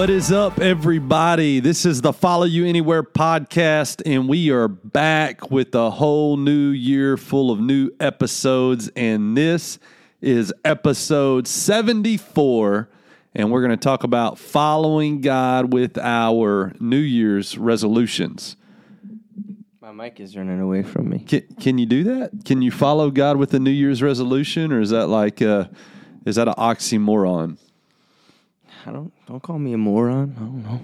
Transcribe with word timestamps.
What 0.00 0.08
is 0.08 0.32
up, 0.32 0.58
everybody? 0.60 1.60
This 1.60 1.84
is 1.84 2.00
the 2.00 2.14
Follow 2.14 2.46
You 2.46 2.64
Anywhere 2.64 3.02
podcast, 3.02 4.00
and 4.06 4.30
we 4.30 4.50
are 4.50 4.66
back 4.66 5.50
with 5.50 5.74
a 5.74 5.90
whole 5.90 6.38
new 6.38 6.70
year 6.70 7.18
full 7.18 7.50
of 7.50 7.60
new 7.60 7.90
episodes. 8.00 8.90
And 8.96 9.36
this 9.36 9.78
is 10.22 10.54
episode 10.64 11.46
74, 11.46 12.88
and 13.34 13.52
we're 13.52 13.60
going 13.60 13.72
to 13.72 13.76
talk 13.76 14.02
about 14.02 14.38
following 14.38 15.20
God 15.20 15.70
with 15.70 15.98
our 15.98 16.72
New 16.80 16.96
Year's 16.96 17.58
resolutions. 17.58 18.56
My 19.82 19.92
mic 19.92 20.18
is 20.18 20.34
running 20.34 20.60
away 20.60 20.82
from 20.82 21.10
me. 21.10 21.18
Can, 21.18 21.42
can 21.60 21.76
you 21.76 21.84
do 21.84 22.04
that? 22.04 22.46
Can 22.46 22.62
you 22.62 22.70
follow 22.70 23.10
God 23.10 23.36
with 23.36 23.52
a 23.52 23.58
New 23.58 23.70
Year's 23.70 24.02
resolution, 24.02 24.72
or 24.72 24.80
is 24.80 24.88
that 24.88 25.08
like 25.08 25.42
uh, 25.42 25.66
is 26.24 26.36
that 26.36 26.48
an 26.48 26.54
oxymoron? 26.54 27.58
I 28.86 28.92
don't 28.92 29.12
don't 29.26 29.42
call 29.42 29.58
me 29.58 29.72
a 29.72 29.78
moron. 29.78 30.34
I 30.36 30.40
don't 30.40 30.62
know. 30.62 30.80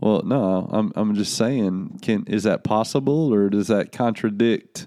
Well, 0.00 0.22
no, 0.22 0.68
I'm 0.70 0.92
I'm 0.96 1.14
just 1.14 1.34
saying. 1.34 1.98
Can 2.02 2.24
is 2.26 2.44
that 2.44 2.64
possible, 2.64 3.32
or 3.32 3.48
does 3.50 3.66
that 3.68 3.92
contradict 3.92 4.86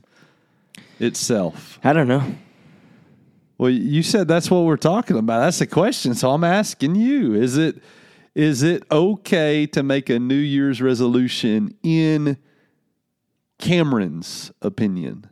itself? 0.99 1.79
I 1.83 1.93
don't 1.93 2.07
know. 2.07 2.35
Well, 3.57 3.69
you 3.69 4.01
said 4.03 4.27
that's 4.27 4.49
what 4.49 4.61
we're 4.61 4.77
talking 4.77 5.17
about. 5.17 5.41
That's 5.41 5.59
the 5.59 5.67
question. 5.67 6.13
So 6.15 6.31
I'm 6.31 6.43
asking 6.43 6.95
you: 6.95 7.33
Is 7.33 7.57
it 7.57 7.81
is 8.35 8.63
it 8.63 8.83
okay 8.91 9.65
to 9.67 9.83
make 9.83 10.09
a 10.09 10.17
New 10.19 10.35
Year's 10.35 10.81
resolution 10.81 11.75
in 11.83 12.37
Cameron's 13.59 14.51
opinion? 14.61 15.27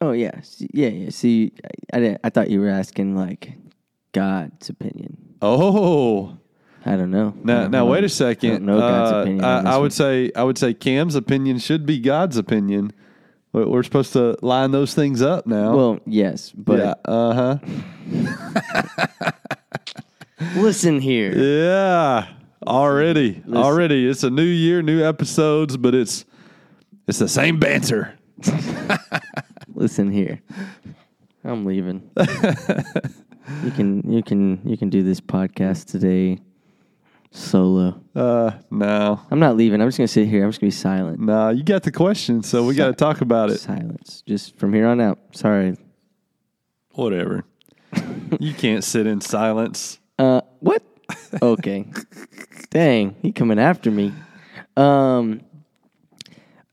Oh 0.00 0.12
yeah, 0.12 0.40
yeah, 0.72 0.88
yeah. 0.88 1.10
See, 1.10 1.52
I, 1.64 1.96
I, 1.96 2.00
didn't- 2.00 2.20
I 2.24 2.30
thought 2.30 2.50
you 2.50 2.60
were 2.60 2.68
asking 2.68 3.16
like 3.16 3.52
God's 4.12 4.68
opinion. 4.68 5.16
Oh, 5.42 6.36
I 6.86 6.96
don't 6.96 7.10
know. 7.10 7.34
Now 7.42 7.62
don't 7.62 7.70
now 7.72 7.84
know. 7.84 7.90
wait 7.90 8.04
a 8.04 8.08
second. 8.08 8.66
don't 8.66 8.78
God's 8.78 9.12
Uh, 9.12 9.16
opinion. 9.22 9.44
I, 9.44 9.74
I 9.74 9.76
would 9.76 9.92
say 9.92 10.30
I 10.36 10.42
would 10.44 10.56
say 10.58 10.72
Cam's 10.74 11.14
opinion 11.14 11.58
should 11.58 11.84
be 11.86 11.98
God's 11.98 12.36
opinion. 12.36 12.92
We're 13.52 13.66
we're 13.66 13.82
supposed 13.82 14.12
to 14.14 14.36
line 14.42 14.70
those 14.70 14.94
things 14.94 15.20
up 15.20 15.46
now. 15.46 15.76
Well, 15.76 16.00
yes, 16.06 16.52
but 16.52 16.78
yeah. 16.78 16.94
Uh 17.04 17.34
huh. 17.34 19.30
listen 20.56 21.00
here. 21.00 21.36
Yeah, 21.36 22.28
already, 22.66 23.42
Listen. 23.44 23.56
already. 23.56 24.08
It's 24.08 24.22
a 24.24 24.30
new 24.30 24.42
year, 24.42 24.82
new 24.82 25.04
episodes, 25.04 25.76
but 25.76 25.94
it's 25.94 26.24
it's 27.06 27.18
the 27.18 27.28
same 27.28 27.58
banter. 27.58 28.16
Listen 29.74 30.10
here. 30.10 30.40
I'm 31.44 31.64
leaving. 31.66 32.08
you 33.64 33.70
can 33.70 34.10
you 34.10 34.22
can 34.22 34.60
you 34.64 34.76
can 34.76 34.88
do 34.90 35.02
this 35.02 35.20
podcast 35.20 35.86
today 35.86 36.38
solo. 37.32 38.00
Uh, 38.14 38.52
no, 38.70 39.20
I'm 39.30 39.38
not 39.38 39.56
leaving. 39.56 39.80
I'm 39.80 39.88
just 39.88 39.98
gonna 39.98 40.08
sit 40.08 40.28
here. 40.28 40.44
I'm 40.44 40.50
just 40.50 40.60
gonna 40.60 40.68
be 40.68 40.74
silent. 40.76 41.20
no, 41.20 41.48
you 41.50 41.62
got 41.62 41.82
the 41.82 41.92
question, 41.92 42.42
so 42.42 42.64
we 42.64 42.74
got 42.74 42.86
to 42.88 42.92
talk 42.92 43.20
about 43.20 43.50
it. 43.50 43.58
Silence. 43.58 44.22
Just 44.26 44.56
from 44.56 44.72
here 44.72 44.86
on 44.86 45.00
out. 45.00 45.18
Sorry. 45.32 45.76
Whatever. 46.92 47.44
you 48.38 48.52
can't 48.54 48.84
sit 48.84 49.06
in 49.06 49.20
silence. 49.20 49.98
Uh, 50.18 50.42
what? 50.60 50.82
Okay. 51.42 51.86
Dang, 52.70 53.16
he 53.22 53.32
coming 53.32 53.58
after 53.58 53.90
me. 53.90 54.12
Um. 54.76 55.40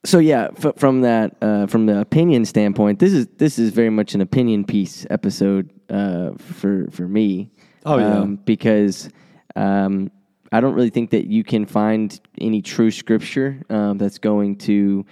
So 0.06 0.20
yeah, 0.20 0.50
f- 0.64 0.78
from 0.78 1.02
that, 1.02 1.36
uh, 1.42 1.67
from 1.67 1.86
the 1.86 2.00
opinion 2.00 2.45
standpoint, 2.45 3.00
this 3.00 3.11
is 3.14 3.28
this 3.38 3.59
is 3.59 3.72
very 3.72 3.89
much 3.89 4.14
an 4.16 4.22
opinion 4.22 4.64
piece 4.64 5.06
episode 5.09 5.70
uh, 5.90 6.32
for 6.38 6.88
for 6.92 7.08
me. 7.08 7.52
Oh, 7.86 7.98
yeah. 7.98 8.20
um, 8.20 8.36
because 8.36 9.10
um, 9.55 10.11
I 10.52 10.61
don't 10.61 10.73
really 10.73 10.89
think 10.89 11.11
that 11.11 11.26
you 11.26 11.44
can 11.44 11.66
find 11.66 12.20
any 12.39 12.61
true 12.61 12.92
scripture 12.92 13.61
um, 13.70 13.98
that's 13.98 14.17
going 14.17 14.58
to 14.58 15.05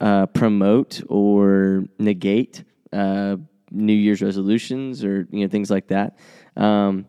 uh, 0.00 0.26
promote 0.26 1.02
or 1.08 1.84
negate 1.98 2.64
uh, 2.92 3.36
New 3.70 3.92
Year's 3.92 4.22
resolutions 4.22 5.04
or 5.04 5.26
you 5.30 5.40
know 5.40 5.48
things 5.48 5.70
like 5.70 5.88
that. 5.88 6.18
Um, 6.56 7.06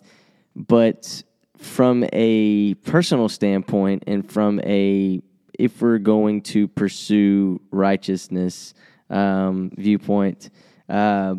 but 0.55 1.23
from 1.57 2.05
a 2.11 2.73
personal 2.75 3.29
standpoint, 3.29 4.03
and 4.07 4.29
from 4.29 4.59
a 4.61 5.21
if 5.57 5.81
we're 5.81 5.99
going 5.99 6.41
to 6.41 6.67
pursue 6.67 7.61
righteousness 7.71 8.73
um, 9.09 9.71
viewpoint, 9.77 10.49
uh, 10.89 11.35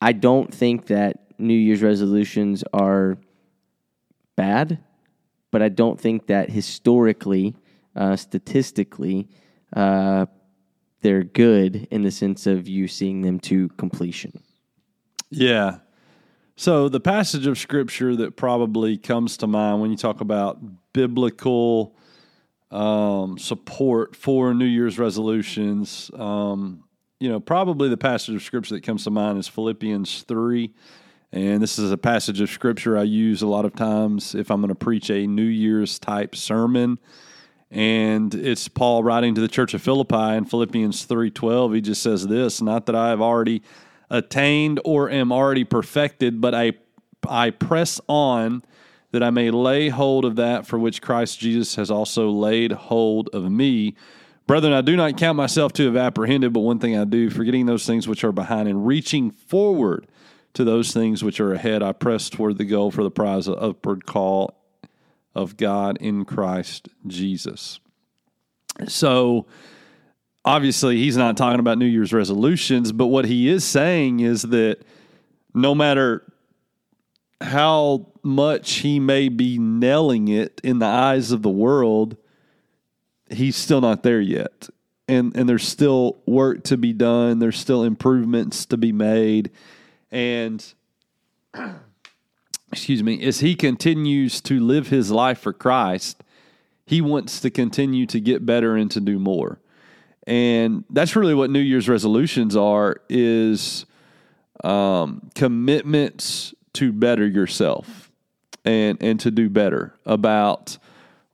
I 0.00 0.12
don't 0.12 0.52
think 0.52 0.86
that 0.86 1.38
New 1.38 1.54
Year's 1.54 1.82
resolutions 1.82 2.64
are 2.72 3.18
bad, 4.36 4.78
but 5.50 5.62
I 5.62 5.68
don't 5.68 5.98
think 6.00 6.26
that 6.26 6.50
historically, 6.50 7.54
uh, 7.94 8.16
statistically, 8.16 9.28
uh, 9.74 10.26
they're 11.00 11.24
good 11.24 11.88
in 11.90 12.02
the 12.02 12.10
sense 12.10 12.46
of 12.46 12.68
you 12.68 12.88
seeing 12.88 13.22
them 13.22 13.38
to 13.40 13.68
completion. 13.70 14.42
Yeah. 15.30 15.78
So 16.56 16.88
the 16.88 17.00
passage 17.00 17.46
of 17.46 17.58
scripture 17.58 18.16
that 18.16 18.36
probably 18.36 18.96
comes 18.96 19.36
to 19.38 19.46
mind 19.46 19.80
when 19.80 19.90
you 19.90 19.96
talk 19.96 20.20
about 20.20 20.58
biblical 20.92 21.94
um, 22.70 23.38
support 23.38 24.16
for 24.16 24.54
New 24.54 24.64
Year's 24.64 24.98
resolutions, 24.98 26.10
um, 26.14 26.84
you 27.20 27.28
know, 27.28 27.40
probably 27.40 27.88
the 27.88 27.96
passage 27.96 28.34
of 28.34 28.42
scripture 28.42 28.74
that 28.74 28.82
comes 28.82 29.04
to 29.04 29.10
mind 29.10 29.38
is 29.38 29.48
Philippians 29.48 30.22
3. 30.22 30.72
And 31.32 31.62
this 31.62 31.78
is 31.78 31.90
a 31.90 31.98
passage 31.98 32.40
of 32.40 32.50
scripture 32.50 32.96
I 32.96 33.02
use 33.02 33.42
a 33.42 33.46
lot 33.46 33.64
of 33.64 33.74
times 33.74 34.34
if 34.34 34.50
I'm 34.50 34.60
going 34.60 34.68
to 34.68 34.74
preach 34.74 35.10
a 35.10 35.26
New 35.26 35.42
Year's 35.42 35.98
type 35.98 36.36
sermon. 36.36 36.98
And 37.70 38.34
it's 38.34 38.68
Paul 38.68 39.02
writing 39.02 39.34
to 39.34 39.40
the 39.40 39.48
church 39.48 39.74
of 39.74 39.82
Philippi 39.82 40.36
in 40.36 40.44
Philippians 40.44 41.04
3:12. 41.06 41.74
He 41.74 41.80
just 41.80 42.00
says 42.00 42.26
this, 42.26 42.62
not 42.62 42.86
that 42.86 42.94
I 42.94 43.08
have 43.08 43.20
already 43.20 43.62
attained 44.08 44.80
or 44.84 45.10
am 45.10 45.32
already 45.32 45.64
perfected, 45.64 46.40
but 46.40 46.54
I 46.54 46.74
I 47.28 47.50
press 47.50 48.00
on 48.08 48.62
that 49.10 49.22
I 49.22 49.30
may 49.30 49.50
lay 49.50 49.88
hold 49.88 50.24
of 50.24 50.36
that 50.36 50.66
for 50.66 50.78
which 50.78 51.02
Christ 51.02 51.40
Jesus 51.40 51.74
has 51.74 51.90
also 51.90 52.30
laid 52.30 52.72
hold 52.72 53.30
of 53.32 53.50
me. 53.50 53.96
Brethren, 54.46 54.72
I 54.72 54.80
do 54.80 54.96
not 54.96 55.16
count 55.16 55.36
myself 55.36 55.72
to 55.74 55.86
have 55.86 55.96
apprehended, 55.96 56.52
but 56.52 56.60
one 56.60 56.78
thing 56.78 56.96
I 56.96 57.04
do, 57.04 57.30
forgetting 57.30 57.66
those 57.66 57.84
things 57.84 58.06
which 58.06 58.22
are 58.22 58.32
behind 58.32 58.68
and 58.68 58.86
reaching 58.86 59.30
forward 59.30 60.06
to 60.54 60.64
those 60.64 60.92
things 60.92 61.24
which 61.24 61.40
are 61.40 61.52
ahead, 61.52 61.82
I 61.82 61.92
press 61.92 62.30
toward 62.30 62.56
the 62.56 62.64
goal 62.64 62.90
for 62.90 63.02
the 63.02 63.10
prize 63.10 63.48
of 63.48 63.60
upward 63.62 64.06
call 64.06 64.56
of 65.34 65.56
God 65.56 65.98
in 66.00 66.24
Christ 66.24 66.88
Jesus. 67.06 67.80
So, 68.86 69.46
obviously, 70.44 70.98
he's 70.98 71.16
not 71.16 71.36
talking 71.36 71.60
about 71.60 71.78
New 71.78 71.86
Year's 71.86 72.12
resolutions, 72.12 72.92
but 72.92 73.08
what 73.08 73.24
he 73.24 73.48
is 73.48 73.64
saying 73.64 74.20
is 74.20 74.42
that 74.42 74.78
no 75.52 75.74
matter 75.74 76.22
how 77.40 78.12
much 78.22 78.74
he 78.74 79.00
may 79.00 79.28
be 79.28 79.58
nailing 79.58 80.28
it 80.28 80.60
in 80.62 80.78
the 80.78 80.86
eyes 80.86 81.32
of 81.32 81.42
the 81.42 81.50
world, 81.50 82.16
he's 83.30 83.56
still 83.56 83.80
not 83.80 84.02
there 84.02 84.20
yet. 84.20 84.68
And 85.08 85.36
and 85.36 85.48
there's 85.48 85.66
still 85.66 86.18
work 86.26 86.64
to 86.64 86.76
be 86.76 86.92
done, 86.92 87.38
there's 87.38 87.58
still 87.58 87.84
improvements 87.84 88.66
to 88.66 88.76
be 88.76 88.92
made. 88.92 89.50
And 90.10 90.64
excuse 92.72 93.02
me, 93.02 93.22
as 93.24 93.40
he 93.40 93.54
continues 93.54 94.40
to 94.42 94.58
live 94.58 94.88
his 94.88 95.10
life 95.10 95.38
for 95.38 95.52
Christ, 95.52 96.22
he 96.86 97.00
wants 97.00 97.40
to 97.40 97.50
continue 97.50 98.06
to 98.06 98.20
get 98.20 98.44
better 98.44 98.76
and 98.76 98.90
to 98.90 99.00
do 99.00 99.18
more. 99.18 99.60
And 100.26 100.84
that's 100.90 101.14
really 101.14 101.34
what 101.34 101.50
New 101.50 101.60
Year's 101.60 101.88
resolutions 101.88 102.56
are 102.56 102.96
is 103.08 103.86
um, 104.64 105.30
commitments 105.34 106.52
to 106.74 106.92
better 106.92 107.26
yourself 107.26 108.10
and 108.64 108.98
and 109.00 109.20
to 109.20 109.30
do 109.30 109.48
better 109.48 109.94
about 110.04 110.78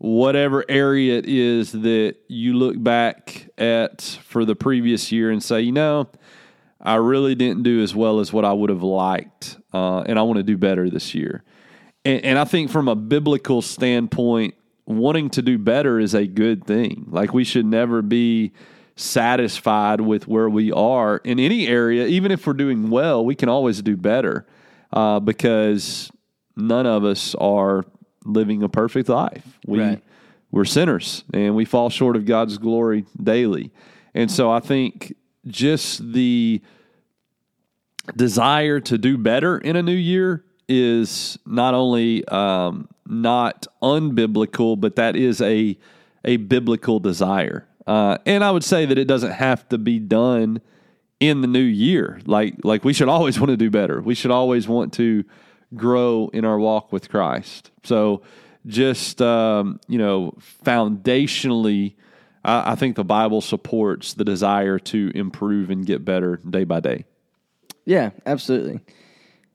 whatever 0.03 0.65
area 0.69 1.17
it 1.17 1.27
is 1.27 1.71
that 1.71 2.17
you 2.27 2.55
look 2.55 2.83
back 2.83 3.49
at 3.57 4.03
for 4.25 4.45
the 4.45 4.57
previous 4.57 5.13
year 5.13 5.31
and 5.31 5.41
say, 5.41 5.61
you 5.61 5.71
know, 5.71 6.09
I 6.81 6.97
really 6.97 7.37
didn't 7.37 7.63
do 7.63 7.81
as 7.81 7.95
well 7.95 8.19
as 8.19 8.33
what 8.33 8.45
I 8.45 8.53
would 8.53 8.69
have 8.69 8.83
liked, 8.83 9.59
uh, 9.73 10.01
and 10.01 10.19
I 10.19 10.23
want 10.23 10.39
to 10.39 10.43
do 10.43 10.59
better 10.59 10.91
this 10.91 11.15
year. 11.15 11.45
And, 12.05 12.25
and 12.25 12.39
I 12.41 12.43
think 12.43 12.73
from 12.73 12.89
a 12.89 12.97
biblical 12.97 13.63
standpoint, 13.63 14.55
wanting 14.87 15.31
to 15.31 15.43
do 15.43 15.57
better 15.57 16.01
is 16.01 16.15
a 16.15 16.27
good 16.27 16.67
thing. 16.67 17.07
Like 17.09 17.33
we 17.33 17.45
should 17.45 17.67
never 17.67 18.03
be 18.03 18.51
satisfied 18.97 20.01
with 20.01 20.27
where 20.27 20.51
we 20.51 20.73
are 20.73 21.19
in 21.19 21.39
any 21.39 21.69
area. 21.69 22.07
Even 22.07 22.33
if 22.33 22.45
we're 22.45 22.55
doing 22.55 22.91
well, 22.91 23.25
we 23.25 23.37
can 23.37 23.49
always 23.49 23.81
do 23.81 23.97
better 23.97 24.49
uh, 24.93 25.21
because 25.21 26.11
none 26.57 26.87
of 26.87 27.05
us 27.05 27.37
are 27.37 27.85
living 28.25 28.63
a 28.63 28.69
perfect 28.69 29.09
life. 29.09 29.59
We 29.67 29.81
Right. 29.81 30.03
we're 30.51 30.65
sinners 30.65 31.25
and 31.33 31.55
we 31.57 31.65
fall 31.65 31.91
short 31.91 32.17
of 32.17 32.25
God's 32.25 32.59
glory 32.59 33.05
daily. 33.23 33.71
And 34.15 34.31
so 34.31 34.51
I 34.51 34.61
think 34.61 35.15
just 35.47 36.13
the 36.13 36.61
desire 38.17 38.81
to 38.81 38.99
do 38.99 39.17
better 39.17 39.59
in 39.59 39.77
a 39.77 39.83
new 39.83 39.93
year 39.93 40.45
is 40.69 41.39
not 41.47 41.75
only 41.75 42.27
um, 42.29 42.89
not 43.07 43.67
unbiblical, 43.83 44.79
but 44.79 44.97
that 44.97 45.17
is 45.17 45.41
a 45.41 45.77
a 46.25 46.37
biblical 46.37 47.01
desire. 47.01 47.67
Uh, 47.87 48.17
and 48.27 48.45
I 48.45 48.51
would 48.53 48.63
say 48.63 48.87
that 48.87 48.97
it 48.97 49.07
doesn't 49.07 49.33
have 49.33 49.69
to 49.71 49.79
be 49.79 49.99
done 49.99 50.61
in 51.19 51.41
the 51.41 51.49
new 51.49 51.59
year. 51.61 52.21
Like 52.27 52.57
like 52.65 52.85
we 52.85 52.93
should 52.93 53.09
always 53.09 53.39
want 53.41 53.51
to 53.51 53.57
do 53.57 53.71
better. 53.71 54.01
We 54.01 54.15
should 54.15 54.31
always 54.31 54.69
want 54.69 54.93
to 54.95 55.25
grow 55.75 56.31
in 56.33 56.45
our 56.45 56.59
walk 56.59 56.93
with 56.93 57.09
Christ. 57.09 57.71
So 57.85 58.23
just 58.67 59.21
um, 59.21 59.81
you 59.89 59.99
know, 59.99 60.35
foundationally, 60.65 61.95
I, 62.45 62.73
I 62.73 62.75
think 62.75 62.97
the 62.97 63.05
Bible 63.05 63.41
supports 63.41 64.15
the 64.15 64.25
desire 64.25 64.79
to 64.79 65.11
improve 65.15 65.71
and 65.71 65.85
get 65.85 66.05
better 66.05 66.37
day 66.37 66.65
by 66.65 66.81
day. 66.81 67.05
Yeah, 67.85 68.11
absolutely. 68.27 68.81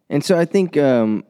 And 0.09 0.23
so 0.23 0.37
I 0.37 0.45
think 0.45 0.77
um, 0.77 1.23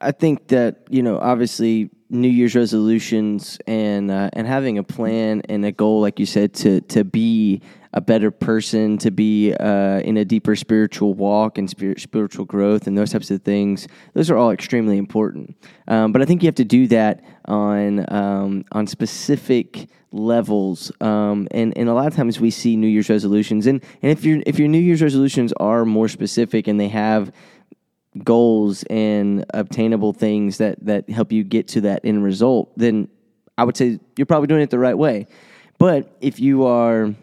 I 0.00 0.12
think 0.12 0.48
that 0.48 0.84
you 0.90 1.02
know 1.02 1.18
obviously 1.18 1.90
New 2.12 2.28
Year's 2.28 2.54
resolutions 2.54 3.58
and 3.66 4.10
uh, 4.10 4.28
and 4.34 4.46
having 4.46 4.76
a 4.76 4.82
plan 4.82 5.40
and 5.48 5.64
a 5.64 5.72
goal, 5.72 6.02
like 6.02 6.20
you 6.20 6.26
said, 6.26 6.52
to 6.52 6.82
to 6.82 7.04
be 7.04 7.62
a 7.94 8.02
better 8.02 8.30
person, 8.30 8.98
to 8.98 9.10
be 9.10 9.54
uh, 9.54 10.00
in 10.00 10.18
a 10.18 10.24
deeper 10.24 10.54
spiritual 10.54 11.14
walk 11.14 11.56
and 11.56 11.68
spirit, 11.70 12.00
spiritual 12.00 12.44
growth, 12.44 12.86
and 12.86 12.98
those 12.98 13.12
types 13.12 13.30
of 13.30 13.42
things. 13.42 13.88
Those 14.12 14.30
are 14.30 14.36
all 14.36 14.50
extremely 14.50 14.98
important. 14.98 15.56
Um, 15.88 16.12
but 16.12 16.20
I 16.20 16.26
think 16.26 16.42
you 16.42 16.48
have 16.48 16.54
to 16.56 16.66
do 16.66 16.86
that 16.88 17.24
on 17.46 18.04
um, 18.12 18.64
on 18.72 18.86
specific 18.86 19.88
levels. 20.12 20.92
Um, 21.00 21.48
and 21.50 21.72
and 21.78 21.88
a 21.88 21.94
lot 21.94 22.08
of 22.08 22.14
times 22.14 22.38
we 22.38 22.50
see 22.50 22.76
New 22.76 22.88
Year's 22.88 23.08
resolutions, 23.08 23.66
and 23.66 23.82
and 24.02 24.12
if 24.12 24.22
your 24.22 24.42
if 24.44 24.58
your 24.58 24.68
New 24.68 24.80
Year's 24.80 25.02
resolutions 25.02 25.54
are 25.54 25.86
more 25.86 26.08
specific 26.08 26.68
and 26.68 26.78
they 26.78 26.88
have 26.88 27.32
goals 28.24 28.84
and 28.84 29.44
obtainable 29.54 30.12
things 30.12 30.58
that 30.58 30.84
that 30.84 31.08
help 31.08 31.32
you 31.32 31.44
get 31.44 31.68
to 31.68 31.80
that 31.82 32.00
end 32.04 32.22
result, 32.22 32.72
then 32.76 33.08
I 33.56 33.64
would 33.64 33.76
say 33.76 33.98
you're 34.16 34.26
probably 34.26 34.48
doing 34.48 34.62
it 34.62 34.70
the 34.70 34.78
right 34.78 34.96
way. 34.96 35.26
But 35.78 36.16
if 36.20 36.38
you 36.38 36.66
are 36.66 37.14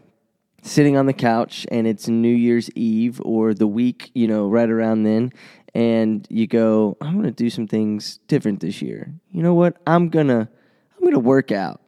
sitting 0.64 0.98
on 0.98 1.06
the 1.06 1.14
couch 1.14 1.66
and 1.72 1.88
it's 1.88 2.08
New 2.08 2.34
Year's 2.34 2.70
Eve 2.72 3.22
or 3.24 3.54
the 3.54 3.68
week, 3.68 4.12
you 4.14 4.28
know, 4.28 4.50
right 4.50 4.70
around 4.70 5.04
then, 5.04 5.32
and 5.74 6.28
you 6.30 6.48
go, 6.48 6.98
I'm 7.02 7.16
gonna 7.16 7.32
do 7.32 7.50
some 7.50 7.68
things 7.68 8.20
different 8.28 8.60
this 8.60 8.82
year. 8.82 9.14
You 9.32 9.44
know 9.44 9.54
what? 9.54 9.78
I'm 9.86 10.10
gonna 10.10 10.50
I'm 10.98 11.06
gonna 11.06 11.20
work 11.20 11.52
out. 11.52 11.82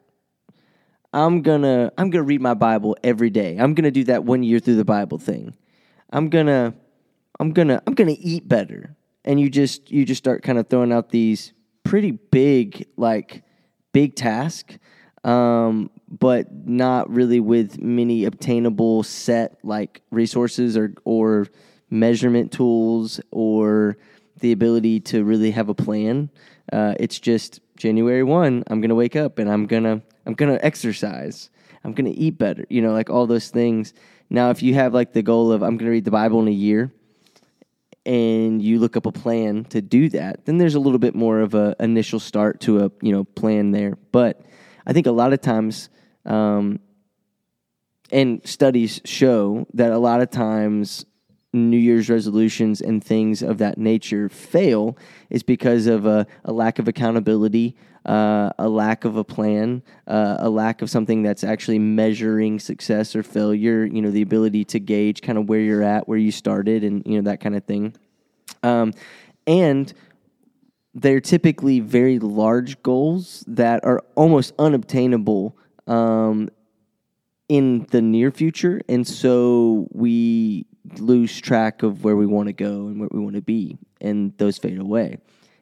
I'm 1.14 1.42
gonna 1.42 1.92
I'm 1.98 2.10
gonna 2.10 2.24
read 2.24 2.42
my 2.42 2.54
Bible 2.54 2.96
every 3.04 3.30
day. 3.30 3.58
I'm 3.58 3.74
gonna 3.74 3.92
do 3.92 4.04
that 4.06 4.24
one 4.24 4.44
year 4.44 4.60
through 4.60 4.78
the 4.78 4.86
Bible 4.86 5.18
thing. 5.18 5.56
I'm 6.12 6.30
gonna 6.30 6.74
I'm 7.42 7.54
gonna 7.54 7.82
I'm 7.88 7.96
gonna 7.96 8.16
eat 8.20 8.48
better. 8.48 8.96
And 9.26 9.40
you 9.40 9.50
just 9.50 9.90
you 9.90 10.06
just 10.06 10.20
start 10.20 10.44
kind 10.44 10.60
of 10.60 10.70
throwing 10.70 10.94
out 10.94 11.10
these 11.10 11.54
pretty 11.84 12.12
big 12.12 12.88
like 12.98 13.44
big 13.94 14.16
task, 14.16 14.78
um, 15.24 15.90
but 16.08 16.54
not 16.68 17.10
really 17.10 17.40
with 17.40 17.82
many 17.82 18.26
obtainable 18.26 19.02
set 19.02 19.58
like 19.64 20.04
resources 20.12 20.78
or 20.78 20.94
or 21.04 21.48
measurement 21.90 22.52
tools 22.52 23.20
or 23.32 23.98
the 24.40 24.52
ability 24.52 25.00
to 25.00 25.24
really 25.24 25.50
have 25.50 25.68
a 25.68 25.74
plan. 25.76 26.30
Uh, 26.72 26.94
it's 27.00 27.20
just 27.20 27.60
January 27.76 28.24
one. 28.24 28.64
I'm 28.68 28.82
gonna 28.82 28.94
wake 28.94 29.16
up 29.16 29.40
and 29.40 29.50
I'm 29.50 29.66
gonna 29.66 30.04
I'm 30.28 30.36
gonna 30.36 30.60
exercise. 30.62 31.50
I'm 31.84 31.94
gonna 31.94 32.14
eat 32.14 32.38
better. 32.38 32.68
You 32.70 32.84
know, 32.84 32.94
like 32.94 33.10
all 33.10 33.26
those 33.26 33.50
things. 33.50 33.96
Now, 34.30 34.52
if 34.52 34.62
you 34.62 34.76
have 34.76 34.94
like 34.94 35.14
the 35.14 35.24
goal 35.24 35.52
of 35.52 35.64
I'm 35.64 35.78
gonna 35.78 35.90
read 35.90 36.06
the 36.06 36.12
Bible 36.12 36.40
in 36.40 36.48
a 36.48 36.52
year, 36.52 36.92
and 38.06 38.62
you 38.62 38.80
look 38.80 38.98
up 38.98 39.06
a 39.06 39.12
plan 39.12 39.66
to 39.66 39.82
do 39.82 40.10
that, 40.10 40.46
then 40.46 40.58
there's 40.58 40.76
a 40.76 40.80
little 40.80 41.00
bit 41.00 41.16
more 41.16 41.40
of 41.40 41.54
a 41.54 41.76
initial 41.80 42.20
start 42.20 42.60
to 42.62 42.86
a 42.86 42.92
you 43.02 43.12
know 43.12 43.24
plan 43.24 43.72
there. 43.72 43.98
But 44.12 44.42
I 44.86 44.94
think 44.94 45.08
a 45.08 45.12
lot 45.12 45.34
of 45.34 45.42
times, 45.42 45.90
um, 46.26 46.80
and 48.12 48.42
studies 48.46 49.02
show 49.06 49.68
that 49.74 49.92
a 49.92 49.98
lot 49.98 50.22
of 50.22 50.30
times 50.32 51.06
New 51.54 51.78
Year's 51.78 52.10
resolutions 52.10 52.80
and 52.82 53.04
things 53.04 53.42
of 53.42 53.58
that 53.58 53.78
nature 53.78 54.30
fail 54.30 54.98
is 55.30 55.44
because 55.44 55.86
of 55.86 56.06
a, 56.06 56.26
a 56.46 56.54
lack 56.54 56.80
of 56.80 56.88
accountability, 56.88 57.76
uh, 58.06 58.52
a 58.58 58.70
lack 58.70 59.04
of 59.04 59.18
a 59.18 59.24
plan, 59.24 59.84
uh, 60.08 60.38
a 60.40 60.50
lack 60.50 60.82
of 60.82 60.90
something 60.90 61.24
that's 61.24 61.44
actually 61.44 61.78
measuring 61.78 62.58
success 62.58 63.16
or 63.16 63.24
failure. 63.24 63.86
You 63.86 64.02
know, 64.02 64.12
the 64.12 64.22
ability 64.22 64.64
to 64.66 64.80
gauge 64.80 65.22
kind 65.22 65.38
of 65.38 65.50
where 65.50 65.60
you're 65.60 65.84
at, 65.84 66.08
where 66.08 66.18
you 66.18 66.32
started, 66.32 66.84
and 66.86 67.04
you 67.06 67.18
know 67.22 67.30
that 67.30 67.42
kind 67.42 67.56
of 67.56 67.66
thing. 67.66 67.96
Um, 68.64 68.94
and 69.46 69.94
they're 70.94 71.22
typically 71.22 71.80
very 71.80 72.20
large 72.20 72.82
goals 72.82 73.44
that 73.48 73.84
are 73.84 74.02
almost 74.16 74.54
unobtainable 74.58 75.58
um, 75.88 76.50
in 77.50 77.86
the 77.92 78.02
near 78.02 78.32
future, 78.32 78.80
and 78.88 79.06
so 79.06 79.88
we 79.92 80.66
lose 80.98 81.40
track 81.40 81.84
of 81.84 82.04
where 82.04 82.16
we 82.16 82.26
want 82.26 82.48
to 82.48 82.54
go 82.54 82.88
and 82.88 83.00
where 83.00 83.10
we 83.12 83.20
want 83.20 83.36
to 83.36 83.42
be, 83.42 83.78
and 84.00 84.38
those 84.38 84.58
fade 84.58 84.80
away. 84.80 85.18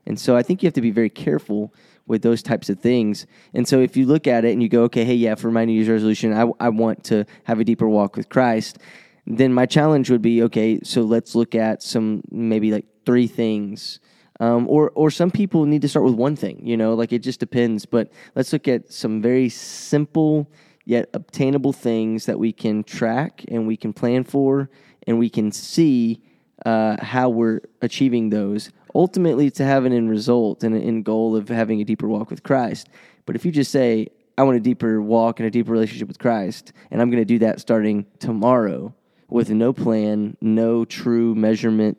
And 0.05 0.19
so 0.19 0.35
I 0.35 0.43
think 0.43 0.63
you 0.63 0.67
have 0.67 0.73
to 0.73 0.81
be 0.81 0.91
very 0.91 1.09
careful 1.09 1.73
with 2.07 2.23
those 2.23 2.41
types 2.41 2.69
of 2.69 2.79
things. 2.79 3.27
And 3.53 3.67
so 3.67 3.79
if 3.79 3.95
you 3.95 4.05
look 4.07 4.25
at 4.25 4.43
it 4.43 4.51
and 4.51 4.63
you 4.63 4.67
go, 4.67 4.83
okay, 4.83 5.05
hey, 5.05 5.13
yeah, 5.13 5.35
for 5.35 5.51
my 5.51 5.65
New 5.65 5.73
Year's 5.73 5.87
resolution, 5.87 6.33
I, 6.33 6.49
I 6.59 6.69
want 6.69 7.03
to 7.05 7.25
have 7.43 7.59
a 7.59 7.63
deeper 7.63 7.87
walk 7.87 8.17
with 8.17 8.29
Christ, 8.29 8.79
then 9.27 9.53
my 9.53 9.67
challenge 9.67 10.09
would 10.09 10.23
be, 10.23 10.41
okay, 10.43 10.79
so 10.83 11.03
let's 11.03 11.35
look 11.35 11.53
at 11.53 11.83
some 11.83 12.23
maybe 12.31 12.71
like 12.71 12.85
three 13.05 13.27
things. 13.27 13.99
Um, 14.39 14.67
or, 14.67 14.89
or 14.91 15.11
some 15.11 15.29
people 15.29 15.65
need 15.65 15.81
to 15.83 15.89
start 15.89 16.05
with 16.05 16.15
one 16.15 16.35
thing, 16.35 16.65
you 16.65 16.77
know, 16.77 16.93
like 16.95 17.11
it 17.11 17.19
just 17.19 17.39
depends. 17.39 17.85
But 17.85 18.09
let's 18.35 18.51
look 18.53 18.67
at 18.67 18.91
some 18.91 19.21
very 19.21 19.49
simple 19.49 20.49
yet 20.85 21.09
obtainable 21.13 21.73
things 21.73 22.25
that 22.25 22.39
we 22.39 22.51
can 22.51 22.83
track 22.83 23.45
and 23.49 23.67
we 23.67 23.77
can 23.77 23.93
plan 23.93 24.23
for 24.23 24.69
and 25.09 25.17
we 25.17 25.27
can 25.27 25.51
see 25.51 26.21
uh, 26.67 26.95
how 27.03 27.29
we're 27.29 27.61
achieving 27.81 28.29
those 28.29 28.69
ultimately 28.93 29.49
to 29.49 29.65
have 29.65 29.85
an 29.85 29.91
end 29.91 30.07
result 30.07 30.63
and 30.63 30.75
an 30.75 30.83
end 30.83 31.03
goal 31.03 31.35
of 31.35 31.49
having 31.49 31.81
a 31.81 31.83
deeper 31.83 32.07
walk 32.07 32.29
with 32.29 32.43
Christ. 32.43 32.87
But 33.25 33.35
if 33.35 33.43
you 33.43 33.51
just 33.51 33.71
say, 33.71 34.09
I 34.37 34.43
want 34.43 34.57
a 34.57 34.61
deeper 34.61 35.01
walk 35.01 35.39
and 35.39 35.47
a 35.47 35.49
deeper 35.49 35.71
relationship 35.71 36.07
with 36.07 36.19
Christ, 36.19 36.73
and 36.91 37.01
I'm 37.01 37.09
going 37.09 37.21
to 37.21 37.25
do 37.25 37.39
that 37.39 37.59
starting 37.59 38.05
tomorrow 38.19 38.93
with 39.27 39.49
no 39.49 39.73
plan, 39.73 40.37
no 40.41 40.85
true 40.85 41.33
measurement, 41.33 41.97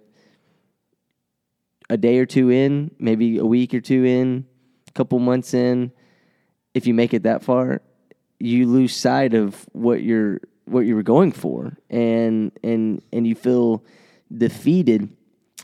a 1.88 1.96
day 1.96 2.18
or 2.18 2.26
two 2.26 2.50
in, 2.50 2.94
maybe 3.00 3.38
a 3.38 3.44
week 3.44 3.74
or 3.74 3.80
two 3.80 4.04
in, 4.04 4.46
a 4.86 4.92
couple 4.92 5.18
months 5.18 5.52
in, 5.52 5.90
if 6.74 6.86
you 6.86 6.94
make 6.94 7.12
it 7.12 7.24
that 7.24 7.42
far, 7.42 7.82
you 8.38 8.66
lose 8.66 8.94
sight 8.94 9.34
of 9.34 9.66
what 9.72 10.00
you're 10.00 10.40
what 10.70 10.80
you 10.80 10.94
were 10.94 11.02
going 11.02 11.32
for 11.32 11.76
and 11.90 12.52
and 12.62 13.02
and 13.12 13.26
you 13.26 13.34
feel 13.34 13.84
defeated 14.36 15.08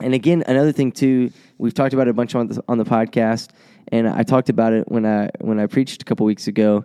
and 0.01 0.15
again, 0.15 0.45
another 0.47 0.73
thing 0.73 0.93
too, 0.93 1.31
we've 1.59 1.75
talked 1.75 1.95
about 1.95 2.07
it 2.07 2.11
a 2.11 2.15
bunch 2.15 2.35
on 2.35 2.49
the, 2.49 2.63
on 2.69 2.79
the 2.79 2.85
podcast, 2.85 3.51
and 3.89 4.09
I 4.09 4.23
talked 4.23 4.49
about 4.49 4.73
it 4.73 4.91
when 4.91 5.07
I 5.07 5.31
when 5.41 5.59
I 5.59 5.67
preached 5.67 6.03
a 6.03 6.05
couple 6.05 6.27
weeks 6.27 6.49
ago. 6.49 6.85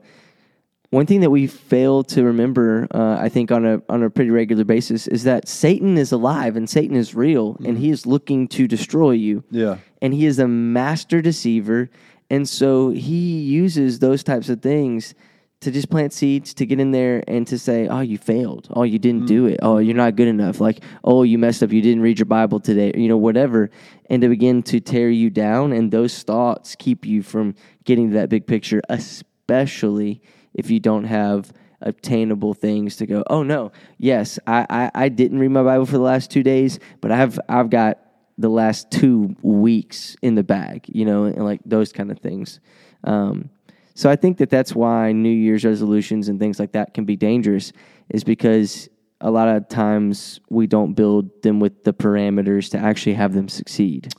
One 0.91 1.05
thing 1.05 1.21
that 1.21 1.29
we 1.29 1.47
fail 1.47 2.03
to 2.03 2.23
remember, 2.23 2.87
uh, 2.91 3.17
I 3.17 3.29
think, 3.29 3.51
on 3.51 3.65
a 3.65 3.81
on 3.89 4.03
a 4.03 4.09
pretty 4.09 4.29
regular 4.29 4.63
basis, 4.63 5.07
is 5.07 5.23
that 5.23 5.47
Satan 5.47 5.97
is 5.97 6.11
alive 6.11 6.55
and 6.55 6.69
Satan 6.69 6.95
is 6.95 7.13
real, 7.13 7.53
mm-hmm. 7.53 7.65
and 7.65 7.77
he 7.77 7.89
is 7.89 8.05
looking 8.05 8.47
to 8.49 8.67
destroy 8.67 9.11
you. 9.11 9.43
Yeah, 9.51 9.77
and 10.01 10.13
he 10.13 10.25
is 10.25 10.39
a 10.39 10.47
master 10.47 11.21
deceiver, 11.21 11.89
and 12.29 12.47
so 12.47 12.91
he 12.91 13.41
uses 13.41 13.99
those 13.99 14.23
types 14.23 14.47
of 14.47 14.61
things 14.61 15.15
to 15.62 15.70
just 15.70 15.89
plant 15.91 16.12
seeds, 16.12 16.56
to 16.56 16.65
get 16.65 16.80
in 16.80 16.91
there 16.91 17.24
and 17.27 17.46
to 17.48 17.58
say, 17.58 17.88
oh, 17.88 18.01
you 18.01 18.18
failed. 18.18 18.68
Oh, 18.72 18.84
you 18.84 18.98
didn't 18.98 19.24
mm. 19.24 19.27
do 19.27 19.46
it. 19.46 19.60
Oh, 19.62 19.77
you're 19.77 19.96
not 19.96 20.15
good 20.15 20.27
enough. 20.27 20.60
Like, 20.60 20.84
oh, 21.03 21.22
you 21.22 21.38
messed 21.38 21.62
up. 21.62 21.72
You 21.72 21.84
didn't 21.84 22.01
read 22.01 22.18
your 22.18 22.25
Bible 22.25 22.60
today, 22.60 22.91
you 22.96 23.08
know, 23.08 23.18
whatever. 23.18 23.70
And 24.10 24.24
to 24.24 24.27
begin 24.27 24.63
to 24.63 24.80
tear 24.80 25.10
you 25.10 25.30
down. 25.30 25.72
And 25.72 25.91
those 25.91 26.24
thoughts 26.24 26.75
keep 26.75 27.06
you 27.06 27.22
from 27.22 27.53
getting 27.84 28.10
to 28.10 28.15
that 28.15 28.30
big 28.30 28.48
picture, 28.48 28.82
especially 28.89 30.22
if 30.56 30.72
you 30.72 30.80
don't 30.80 31.06
have 31.06 31.53
obtainable 31.82 32.56
things 32.56 32.96
to 32.98 33.06
go, 33.06 33.24
oh, 33.30 33.44
no, 33.44 33.72
yes, 34.00 34.39
I, 34.48 34.65
I, 34.70 34.91
I 34.96 35.10
didn't 35.10 35.38
read 35.39 35.50
my 35.50 35.63
Bible 35.63 35.86
for 35.86 35.94
the 35.94 36.00
last 36.00 36.32
two 36.32 36.44
days, 36.44 36.80
but 37.01 37.12
I've, 37.12 37.39
I've 37.48 37.70
got 37.70 38.00
the 38.38 38.50
last 38.50 38.89
two 38.89 39.36
weeks 39.44 40.15
in 40.24 40.34
the 40.34 40.44
bag, 40.44 40.86
you 40.88 41.06
know, 41.06 41.25
and 41.25 41.44
like 41.46 41.62
those 41.65 41.94
kind 41.94 42.12
of 42.12 42.20
things. 42.20 42.60
Um, 43.03 43.50
so 43.93 44.10
I 44.10 44.15
think 44.15 44.38
that 44.38 44.50
that's 44.50 44.74
why 44.74 45.12
New 45.12 45.29
Year's 45.29 45.65
resolutions 45.65 46.29
and 46.29 46.39
things 46.39 46.60
like 46.60 46.71
that 46.74 46.93
can 46.93 47.05
be 47.05 47.15
dangerous, 47.15 47.74
is 48.10 48.24
because 48.24 48.89
a 49.19 49.29
lot 49.29 49.48
of 49.48 49.67
times 49.69 50.39
we 50.50 50.67
don't 50.67 50.93
build 50.93 51.43
them 51.43 51.60
with 51.60 51.83
the 51.83 51.93
parameters 51.93 52.71
to 52.71 52.77
actually 52.77 53.13
have 53.13 53.33
them 53.33 53.48
succeed. 53.48 54.13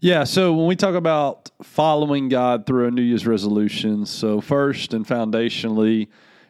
Yeah, 0.00 0.22
so 0.24 0.52
when 0.52 0.66
we 0.66 0.76
talk 0.76 0.94
about 0.94 1.50
following 1.60 2.28
God 2.28 2.66
through 2.66 2.86
a 2.86 2.90
New 2.90 3.02
Year's 3.02 3.26
resolution, 3.26 4.06
so 4.06 4.40
first 4.40 4.94
and 4.94 5.04
foundationally, 5.04 6.06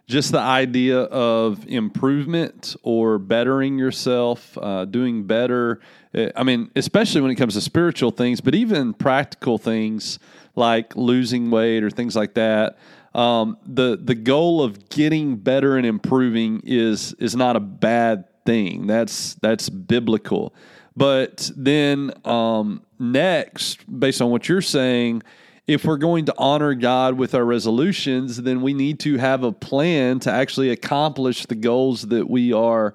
just 0.07 0.33
the 0.33 0.41
idea 0.41 1.00
of 1.00 1.67
improvement 1.67 2.77
or 2.83 3.19
bettering 3.19 3.79
yourself, 3.79 4.57
uh, 4.61 4.85
doing 4.87 5.27
better. 5.27 5.81
Uh, 6.15 6.29
I 6.35 6.45
mean, 6.45 6.71
especially 6.77 7.21
when 7.21 7.31
it 7.31 7.35
comes 7.35 7.55
to 7.55 7.61
spiritual 7.61 8.11
things, 8.11 8.41
but 8.41 8.55
even 8.55 8.95
practical 8.95 9.59
things 9.59 10.19
like 10.59 10.95
losing 10.97 11.50
weight 11.50 11.83
or 11.83 11.91
things 11.91 12.15
like 12.15 12.35
that. 12.35 12.77
Um, 13.15 13.57
the 13.65 13.97
the 13.97 14.15
goal 14.15 14.62
of 14.62 14.91
getting 14.91 15.37
better 15.37 15.77
and 15.77 15.87
improving 15.87 16.61
is 16.65 17.15
is 17.15 17.35
not 17.35 17.57
a 17.57 17.61
bad 17.61 18.25
thing. 18.45 18.87
That's 18.87 19.35
that's 19.35 19.71
biblical. 19.71 20.55
But 20.97 21.50
then 21.57 22.12
um, 22.25 22.83
next, 22.99 23.85
based 24.00 24.21
on 24.21 24.31
what 24.31 24.49
you're 24.49 24.61
saying, 24.61 25.23
if 25.69 25.85
we're 25.85 25.99
going 25.99 26.25
to 26.25 26.35
honor 26.38 26.75
God 26.75 27.15
with 27.15 27.35
our 27.35 27.45
resolutions, 27.45 28.43
then 28.43 28.62
we 28.62 28.75
need 28.75 28.99
to 29.00 29.19
have 29.19 29.45
a 29.45 29.53
plan 29.53 30.19
to 30.21 30.33
actually 30.33 30.71
accomplish 30.71 31.47
the 31.47 31.55
goals 31.55 32.03
that 32.03 32.29
we 32.29 32.53
are 32.53 32.95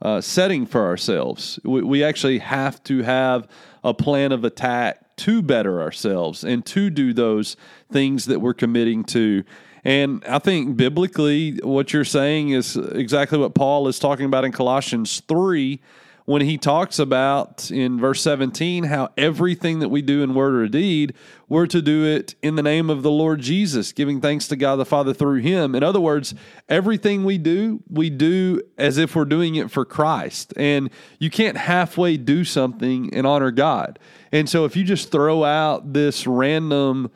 uh, 0.00 0.20
setting 0.20 0.66
for 0.66 0.86
ourselves. 0.86 1.60
We, 1.64 1.82
we 1.82 2.02
actually 2.02 2.38
have 2.38 2.82
to 2.84 3.02
have 3.02 3.46
a 3.84 3.94
plan 3.94 4.32
of 4.32 4.44
attack 4.44 5.04
to 5.18 5.42
better 5.42 5.80
ourselves 5.80 6.44
and 6.44 6.64
to 6.66 6.90
do 6.90 7.12
those 7.12 7.56
things 7.90 8.26
that 8.26 8.40
we're 8.40 8.54
committing 8.54 9.04
to. 9.04 9.44
And 9.84 10.24
I 10.26 10.38
think 10.38 10.76
biblically, 10.76 11.58
what 11.62 11.92
you're 11.92 12.04
saying 12.04 12.50
is 12.50 12.76
exactly 12.76 13.38
what 13.38 13.54
Paul 13.54 13.88
is 13.88 13.98
talking 13.98 14.26
about 14.26 14.44
in 14.44 14.52
Colossians 14.52 15.20
3 15.28 15.80
when 16.28 16.42
he 16.42 16.58
talks 16.58 16.98
about 16.98 17.70
in 17.70 17.98
verse 17.98 18.20
17 18.20 18.84
how 18.84 19.08
everything 19.16 19.78
that 19.78 19.88
we 19.88 20.02
do 20.02 20.22
in 20.22 20.34
word 20.34 20.54
or 20.56 20.68
deed, 20.68 21.14
we're 21.48 21.66
to 21.66 21.80
do 21.80 22.04
it 22.04 22.34
in 22.42 22.54
the 22.54 22.62
name 22.62 22.90
of 22.90 23.02
the 23.02 23.10
Lord 23.10 23.40
Jesus, 23.40 23.92
giving 23.92 24.20
thanks 24.20 24.46
to 24.48 24.56
God 24.56 24.76
the 24.76 24.84
Father 24.84 25.14
through 25.14 25.38
him. 25.38 25.74
In 25.74 25.82
other 25.82 26.02
words, 26.02 26.34
everything 26.68 27.24
we 27.24 27.38
do, 27.38 27.82
we 27.88 28.10
do 28.10 28.60
as 28.76 28.98
if 28.98 29.16
we're 29.16 29.24
doing 29.24 29.54
it 29.54 29.70
for 29.70 29.86
Christ. 29.86 30.52
And 30.54 30.90
you 31.18 31.30
can't 31.30 31.56
halfway 31.56 32.18
do 32.18 32.44
something 32.44 33.08
and 33.14 33.26
honor 33.26 33.50
God. 33.50 33.98
And 34.30 34.50
so 34.50 34.66
if 34.66 34.76
you 34.76 34.84
just 34.84 35.10
throw 35.10 35.44
out 35.44 35.94
this 35.94 36.26
random 36.26 37.10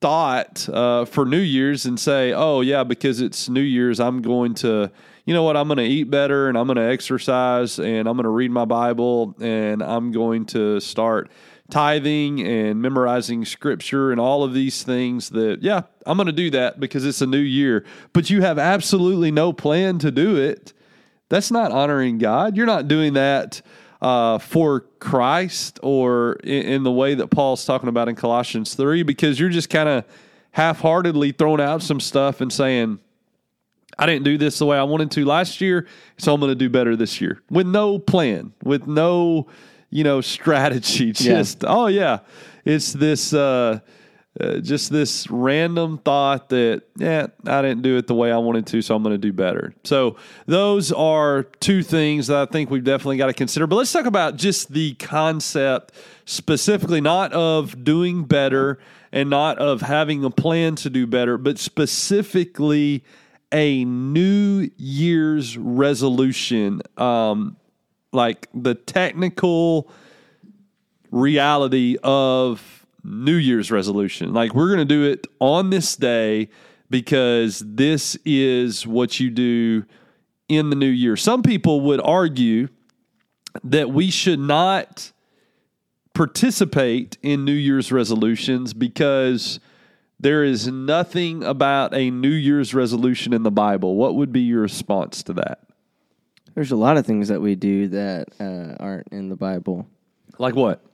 thought 0.00 0.66
uh, 0.70 1.04
for 1.04 1.26
New 1.26 1.36
Year's 1.36 1.84
and 1.84 2.00
say, 2.00 2.32
oh, 2.32 2.62
yeah, 2.62 2.84
because 2.84 3.20
it's 3.20 3.50
New 3.50 3.60
Year's, 3.60 4.00
I'm 4.00 4.22
going 4.22 4.54
to 4.54 4.90
you 5.30 5.34
know 5.34 5.44
what, 5.44 5.56
I'm 5.56 5.68
going 5.68 5.78
to 5.78 5.84
eat 5.84 6.10
better 6.10 6.48
and 6.48 6.58
I'm 6.58 6.66
going 6.66 6.76
to 6.76 6.90
exercise 6.90 7.78
and 7.78 8.08
I'm 8.08 8.16
going 8.16 8.24
to 8.24 8.30
read 8.30 8.50
my 8.50 8.64
Bible 8.64 9.36
and 9.40 9.80
I'm 9.80 10.10
going 10.10 10.44
to 10.46 10.80
start 10.80 11.30
tithing 11.70 12.44
and 12.44 12.82
memorizing 12.82 13.44
scripture 13.44 14.10
and 14.10 14.20
all 14.20 14.42
of 14.42 14.54
these 14.54 14.82
things 14.82 15.28
that, 15.30 15.62
yeah, 15.62 15.82
I'm 16.04 16.16
going 16.16 16.26
to 16.26 16.32
do 16.32 16.50
that 16.50 16.80
because 16.80 17.06
it's 17.06 17.20
a 17.20 17.28
new 17.28 17.38
year. 17.38 17.84
But 18.12 18.28
you 18.28 18.42
have 18.42 18.58
absolutely 18.58 19.30
no 19.30 19.52
plan 19.52 20.00
to 20.00 20.10
do 20.10 20.36
it. 20.36 20.72
That's 21.28 21.52
not 21.52 21.70
honoring 21.70 22.18
God. 22.18 22.56
You're 22.56 22.66
not 22.66 22.88
doing 22.88 23.12
that 23.12 23.62
uh, 24.02 24.38
for 24.38 24.80
Christ 24.98 25.78
or 25.80 26.40
in, 26.42 26.62
in 26.64 26.82
the 26.82 26.90
way 26.90 27.14
that 27.14 27.28
Paul's 27.28 27.64
talking 27.64 27.88
about 27.88 28.08
in 28.08 28.16
Colossians 28.16 28.74
3 28.74 29.04
because 29.04 29.38
you're 29.38 29.48
just 29.48 29.70
kind 29.70 29.88
of 29.88 30.04
half 30.50 30.80
heartedly 30.80 31.30
throwing 31.30 31.60
out 31.60 31.84
some 31.84 32.00
stuff 32.00 32.40
and 32.40 32.52
saying, 32.52 32.98
I 34.00 34.06
didn't 34.06 34.24
do 34.24 34.38
this 34.38 34.58
the 34.58 34.64
way 34.64 34.78
I 34.78 34.82
wanted 34.82 35.10
to 35.12 35.26
last 35.26 35.60
year, 35.60 35.86
so 36.16 36.32
I'm 36.32 36.40
going 36.40 36.50
to 36.50 36.54
do 36.54 36.70
better 36.70 36.96
this 36.96 37.20
year 37.20 37.42
with 37.50 37.66
no 37.66 37.98
plan, 37.98 38.54
with 38.64 38.86
no, 38.86 39.46
you 39.90 40.04
know, 40.04 40.22
strategy. 40.22 41.12
Just, 41.12 41.62
yeah. 41.62 41.68
oh, 41.68 41.86
yeah, 41.86 42.20
it's 42.64 42.94
this, 42.94 43.34
uh, 43.34 43.80
uh, 44.40 44.56
just 44.58 44.90
this 44.90 45.28
random 45.28 45.98
thought 45.98 46.48
that, 46.48 46.84
yeah, 46.96 47.26
I 47.46 47.60
didn't 47.60 47.82
do 47.82 47.98
it 47.98 48.06
the 48.06 48.14
way 48.14 48.32
I 48.32 48.38
wanted 48.38 48.66
to, 48.68 48.80
so 48.80 48.94
I'm 48.94 49.02
going 49.02 49.12
to 49.12 49.18
do 49.18 49.32
better. 49.34 49.74
So, 49.84 50.16
those 50.46 50.92
are 50.92 51.42
two 51.58 51.82
things 51.82 52.28
that 52.28 52.48
I 52.48 52.50
think 52.50 52.70
we've 52.70 52.84
definitely 52.84 53.18
got 53.18 53.26
to 53.26 53.34
consider. 53.34 53.66
But 53.66 53.76
let's 53.76 53.92
talk 53.92 54.06
about 54.06 54.36
just 54.36 54.72
the 54.72 54.94
concept 54.94 55.92
specifically, 56.24 57.00
not 57.00 57.32
of 57.32 57.84
doing 57.84 58.24
better 58.24 58.78
and 59.12 59.28
not 59.28 59.58
of 59.58 59.82
having 59.82 60.24
a 60.24 60.30
plan 60.30 60.76
to 60.76 60.90
do 60.90 61.06
better, 61.06 61.36
but 61.36 61.58
specifically 61.58 63.04
a 63.52 63.84
New 63.84 64.70
Year's 64.76 65.56
resolution, 65.56 66.82
um, 66.96 67.56
like 68.12 68.48
the 68.54 68.74
technical 68.74 69.90
reality 71.10 71.96
of 72.02 72.86
New 73.02 73.34
Year's 73.34 73.70
resolution. 73.70 74.32
Like 74.32 74.54
we're 74.54 74.68
going 74.68 74.78
to 74.78 74.84
do 74.84 75.04
it 75.04 75.26
on 75.38 75.70
this 75.70 75.96
day 75.96 76.48
because 76.88 77.62
this 77.66 78.16
is 78.24 78.86
what 78.86 79.20
you 79.20 79.30
do 79.30 79.84
in 80.48 80.70
the 80.70 80.76
new 80.76 80.86
year. 80.86 81.16
Some 81.16 81.42
people 81.42 81.80
would 81.82 82.00
argue 82.00 82.68
that 83.64 83.90
we 83.90 84.10
should 84.10 84.40
not 84.40 85.12
participate 86.14 87.16
in 87.22 87.44
New 87.44 87.52
Year's 87.52 87.92
resolutions 87.92 88.74
because 88.74 89.60
there 90.20 90.44
is 90.44 90.68
nothing 90.68 91.42
about 91.42 91.94
a 91.94 92.10
New 92.10 92.28
Year's 92.28 92.74
resolution 92.74 93.32
in 93.32 93.42
the 93.42 93.50
Bible. 93.50 93.96
What 93.96 94.16
would 94.16 94.32
be 94.32 94.40
your 94.40 94.60
response 94.60 95.22
to 95.24 95.32
that? 95.34 95.60
There's 96.54 96.72
a 96.72 96.76
lot 96.76 96.98
of 96.98 97.06
things 97.06 97.28
that 97.28 97.40
we 97.40 97.54
do 97.54 97.88
that 97.88 98.28
uh, 98.38 98.76
aren't 98.78 99.08
in 99.08 99.30
the 99.30 99.36
Bible. 99.36 99.86
Like 100.38 100.54
what? 100.54 100.84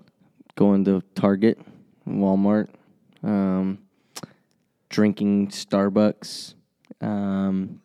Going 0.55 0.85
to 0.85 1.03
Target, 1.17 1.59
Walmart, 2.09 2.69
um, 3.25 3.79
drinking 4.89 5.49
Starbucks, 5.49 6.55
um, 7.01 7.81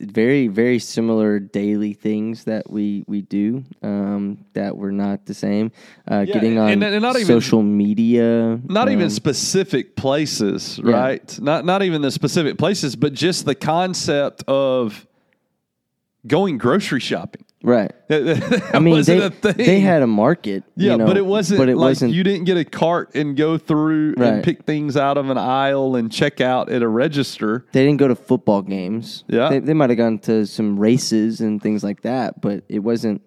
very 0.00 0.48
very 0.48 0.78
similar 0.78 1.38
daily 1.38 1.92
things 1.92 2.44
that 2.44 2.70
we 2.70 3.04
we 3.06 3.22
do 3.22 3.64
um, 3.82 4.44
that 4.54 4.76
were 4.76 4.92
not 4.92 5.26
the 5.26 5.34
same. 5.34 5.72
Uh, 6.10 6.24
yeah, 6.26 6.34
getting 6.34 6.58
on 6.58 6.70
and, 6.70 6.82
and 6.82 7.02
not 7.02 7.16
social 7.16 7.62
media, 7.62 8.60
not 8.64 8.88
um, 8.88 8.94
even 8.94 9.10
specific 9.10 9.96
places, 9.96 10.80
right? 10.82 11.34
Yeah. 11.38 11.44
Not 11.44 11.64
not 11.64 11.82
even 11.82 12.02
the 12.02 12.10
specific 12.10 12.58
places, 12.58 12.96
but 12.96 13.12
just 13.12 13.44
the 13.44 13.54
concept 13.54 14.42
of 14.48 15.06
going 16.26 16.58
grocery 16.58 17.00
shopping. 17.00 17.44
Right. 17.62 17.92
I 18.10 18.78
mean, 18.78 19.02
they, 19.02 19.28
they 19.28 19.80
had 19.80 20.02
a 20.02 20.06
market. 20.06 20.64
Yeah, 20.76 20.92
you 20.92 20.98
know, 20.98 21.06
but 21.06 21.18
it 21.18 21.26
wasn't. 21.26 21.58
But 21.58 21.68
it 21.68 21.76
like 21.76 21.90
wasn't. 21.90 22.14
You 22.14 22.24
didn't 22.24 22.44
get 22.44 22.56
a 22.56 22.64
cart 22.64 23.10
and 23.14 23.36
go 23.36 23.58
through 23.58 24.14
right. 24.16 24.34
and 24.34 24.44
pick 24.44 24.64
things 24.64 24.96
out 24.96 25.18
of 25.18 25.28
an 25.28 25.36
aisle 25.36 25.94
and 25.96 26.10
check 26.10 26.40
out 26.40 26.70
at 26.70 26.82
a 26.82 26.88
register. 26.88 27.66
They 27.72 27.84
didn't 27.84 27.98
go 27.98 28.08
to 28.08 28.14
football 28.14 28.62
games. 28.62 29.24
Yeah, 29.28 29.50
they, 29.50 29.58
they 29.58 29.74
might 29.74 29.90
have 29.90 29.98
gone 29.98 30.18
to 30.20 30.46
some 30.46 30.78
races 30.78 31.42
and 31.42 31.62
things 31.62 31.84
like 31.84 32.00
that, 32.02 32.40
but 32.40 32.64
it 32.68 32.78
wasn't. 32.78 33.22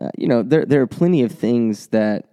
Uh, 0.00 0.10
you 0.16 0.28
know, 0.28 0.42
there 0.42 0.66
there 0.66 0.82
are 0.82 0.86
plenty 0.86 1.22
of 1.22 1.32
things 1.32 1.86
that 1.88 2.26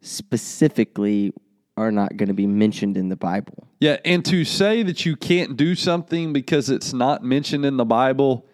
specifically 0.00 1.32
are 1.76 1.90
not 1.90 2.16
going 2.16 2.28
to 2.28 2.34
be 2.34 2.46
mentioned 2.46 2.96
in 2.96 3.08
the 3.08 3.16
Bible. 3.16 3.66
Yeah, 3.80 3.98
and 4.04 4.24
to 4.26 4.44
say 4.44 4.84
that 4.84 5.04
you 5.04 5.16
can't 5.16 5.56
do 5.56 5.74
something 5.74 6.32
because 6.32 6.70
it's 6.70 6.92
not 6.92 7.24
mentioned 7.24 7.66
in 7.66 7.76
the 7.76 7.84
Bible 7.84 8.46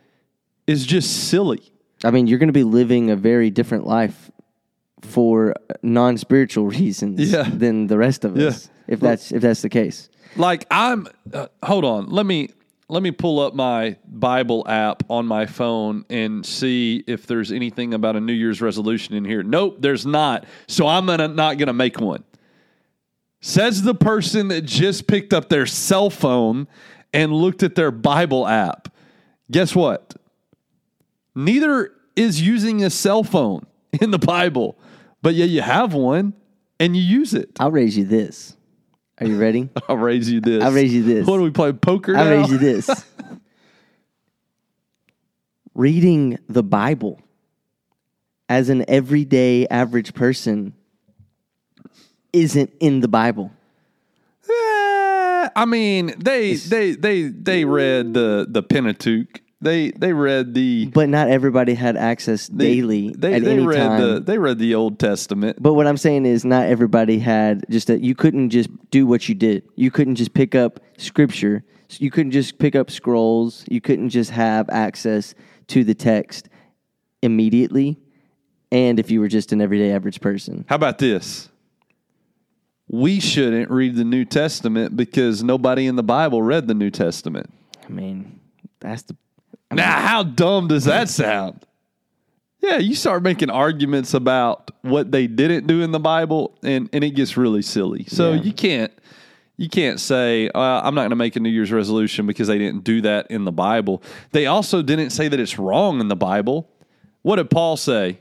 is 0.66 0.86
just 0.86 1.28
silly. 1.28 1.72
I 2.04 2.10
mean, 2.10 2.26
you're 2.26 2.38
going 2.38 2.48
to 2.48 2.52
be 2.52 2.64
living 2.64 3.10
a 3.10 3.16
very 3.16 3.50
different 3.50 3.86
life 3.86 4.30
for 5.02 5.54
non 5.82 6.16
spiritual 6.18 6.66
reasons 6.68 7.32
yeah. 7.32 7.42
than 7.42 7.86
the 7.86 7.98
rest 7.98 8.24
of 8.24 8.36
us. 8.36 8.66
Yeah. 8.66 8.94
If 8.94 9.00
that's 9.00 9.32
if 9.32 9.42
that's 9.42 9.62
the 9.62 9.68
case. 9.68 10.08
Like 10.36 10.66
I'm, 10.70 11.06
uh, 11.32 11.46
hold 11.62 11.84
on. 11.84 12.08
Let 12.10 12.26
me 12.26 12.50
let 12.88 13.02
me 13.02 13.10
pull 13.10 13.40
up 13.40 13.54
my 13.54 13.96
Bible 14.06 14.64
app 14.68 15.02
on 15.08 15.26
my 15.26 15.46
phone 15.46 16.04
and 16.10 16.44
see 16.44 17.02
if 17.06 17.26
there's 17.26 17.52
anything 17.52 17.94
about 17.94 18.16
a 18.16 18.20
New 18.20 18.32
Year's 18.32 18.60
resolution 18.60 19.14
in 19.14 19.24
here. 19.24 19.42
Nope, 19.42 19.76
there's 19.80 20.04
not. 20.04 20.44
So 20.66 20.86
I'm 20.86 21.06
gonna 21.06 21.28
not 21.28 21.58
gonna 21.58 21.72
make 21.72 22.00
one. 22.00 22.24
Says 23.40 23.82
the 23.82 23.94
person 23.94 24.48
that 24.48 24.62
just 24.62 25.06
picked 25.06 25.32
up 25.32 25.48
their 25.48 25.66
cell 25.66 26.10
phone 26.10 26.68
and 27.12 27.32
looked 27.32 27.62
at 27.62 27.74
their 27.74 27.90
Bible 27.90 28.46
app. 28.46 28.88
Guess 29.50 29.74
what? 29.74 30.14
Neither 31.34 31.92
is 32.16 32.40
using 32.40 32.84
a 32.84 32.90
cell 32.90 33.24
phone 33.24 33.66
in 34.00 34.10
the 34.10 34.18
Bible, 34.18 34.78
but 35.22 35.34
yet 35.34 35.48
you 35.48 35.62
have 35.62 35.94
one 35.94 36.34
and 36.78 36.96
you 36.96 37.02
use 37.02 37.34
it. 37.34 37.50
I'll 37.60 37.70
raise 37.70 37.96
you 37.96 38.04
this. 38.04 38.56
Are 39.18 39.26
you 39.26 39.38
ready? 39.38 39.68
I'll 39.88 39.96
raise 39.96 40.30
you 40.30 40.40
this. 40.40 40.62
I'll 40.62 40.72
raise 40.72 40.92
you 40.92 41.02
this. 41.04 41.26
What 41.26 41.36
do 41.36 41.42
we 41.42 41.50
play 41.50 41.72
poker? 41.72 42.16
I'll 42.16 42.24
now? 42.24 42.30
raise 42.30 42.50
you 42.50 42.58
this. 42.58 42.88
Reading 45.74 46.38
the 46.48 46.62
Bible 46.62 47.20
as 48.48 48.68
an 48.68 48.84
everyday 48.88 49.66
average 49.68 50.12
person 50.12 50.74
isn't 52.32 52.70
in 52.80 53.00
the 53.00 53.08
Bible. 53.08 53.50
Eh, 54.48 55.48
I 55.56 55.64
mean, 55.66 56.14
they 56.18 56.54
they 56.54 56.92
they 56.92 57.22
they 57.28 57.64
read 57.64 58.12
the 58.12 58.46
the 58.48 58.62
Pentateuch 58.62 59.40
they 59.62 59.90
they 59.92 60.12
read 60.12 60.54
the 60.54 60.86
but 60.86 61.08
not 61.08 61.28
everybody 61.28 61.74
had 61.74 61.96
access 61.96 62.48
they, 62.48 62.74
daily 62.74 63.14
they, 63.16 63.34
at 63.34 63.44
they 63.44 63.52
any 63.52 63.66
read 63.66 63.76
time. 63.76 64.00
The, 64.00 64.20
they 64.20 64.38
read 64.38 64.58
the 64.58 64.74
Old 64.74 64.98
Testament. 64.98 65.62
But 65.62 65.74
what 65.74 65.86
I'm 65.86 65.96
saying 65.96 66.26
is, 66.26 66.44
not 66.44 66.66
everybody 66.66 67.18
had 67.18 67.64
just 67.70 67.86
that. 67.86 68.00
You 68.00 68.14
couldn't 68.14 68.50
just 68.50 68.70
do 68.90 69.06
what 69.06 69.28
you 69.28 69.34
did. 69.34 69.62
You 69.76 69.90
couldn't 69.90 70.16
just 70.16 70.34
pick 70.34 70.54
up 70.54 70.80
scripture, 70.98 71.64
You 71.98 72.10
couldn't 72.10 72.32
just 72.32 72.58
pick 72.58 72.74
up 72.74 72.90
scrolls. 72.90 73.64
You 73.68 73.80
couldn't 73.80 74.10
just 74.10 74.30
have 74.30 74.68
access 74.70 75.34
to 75.68 75.84
the 75.84 75.94
text 75.94 76.48
immediately. 77.22 77.98
And 78.70 78.98
if 78.98 79.10
you 79.10 79.20
were 79.20 79.28
just 79.28 79.52
an 79.52 79.60
everyday 79.60 79.92
average 79.92 80.20
person, 80.20 80.64
How 80.68 80.76
about 80.76 80.98
this? 80.98 81.48
We 82.88 83.20
shouldn't 83.20 83.70
read 83.70 83.96
the 83.96 84.04
New 84.04 84.24
Testament 84.24 84.96
because 84.96 85.42
nobody 85.42 85.86
in 85.86 85.96
the 85.96 86.02
Bible 86.02 86.42
read 86.42 86.66
the 86.66 86.74
New 86.74 86.90
Testament. 86.90 87.50
I 87.84 87.88
mean, 87.88 88.40
that's 88.80 89.02
the 89.02 89.16
Now, 89.74 90.00
how 90.06 90.22
dumb 90.22 90.68
does 90.68 90.84
that 90.84 91.08
sound? 91.08 91.64
Yeah, 92.60 92.78
you 92.78 92.94
start 92.94 93.22
making 93.24 93.50
arguments 93.50 94.14
about 94.14 94.70
what 94.82 95.10
they 95.10 95.26
didn't 95.26 95.66
do 95.66 95.82
in 95.82 95.90
the 95.90 95.98
Bible, 95.98 96.56
and, 96.62 96.88
and 96.92 97.02
it 97.02 97.10
gets 97.10 97.36
really 97.36 97.62
silly. 97.62 98.04
So 98.04 98.32
Yeah. 98.32 98.42
you 98.42 98.52
can't 98.52 98.92
you 99.58 99.68
can't 99.68 100.00
say 100.00 100.48
uh, 100.48 100.58
I'm 100.82 100.94
not 100.94 101.02
going 101.02 101.10
to 101.10 101.16
make 101.16 101.36
a 101.36 101.40
New 101.40 101.50
Year's 101.50 101.70
resolution 101.70 102.26
because 102.26 102.48
they 102.48 102.58
didn't 102.58 102.84
do 102.84 103.00
that 103.02 103.30
in 103.30 103.44
the 103.44 103.52
Bible. 103.52 104.02
They 104.32 104.46
also 104.46 104.82
didn't 104.82 105.10
say 105.10 105.28
that 105.28 105.38
it's 105.38 105.58
wrong 105.58 106.00
in 106.00 106.08
the 106.08 106.16
Bible. 106.16 106.68
What 107.22 107.36
did 107.36 107.50
Paul 107.50 107.76
say 107.76 108.18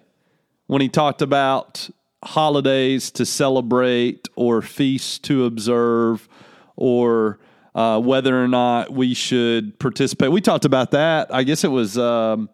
when 0.67 0.81
he 0.81 0.89
talked 0.89 1.22
about 1.22 1.89
holidays 2.24 3.10
to 3.12 3.25
celebrate 3.25 4.27
or 4.36 4.62
feasts 4.62 5.17
to 5.20 5.46
observe 5.46 6.27
or 6.75 7.39
uh, 7.74 8.00
whether 8.00 8.42
or 8.42 8.48
not 8.48 8.92
we 8.92 9.13
should 9.13 9.78
participate? 9.80 10.32
We 10.32 10.42
talked 10.42 10.66
about 10.66 10.92
that. 10.92 11.34
I 11.34 11.44
guess 11.44 11.63
it 11.63 11.72
was. 11.72 11.98
Um, 11.98 12.50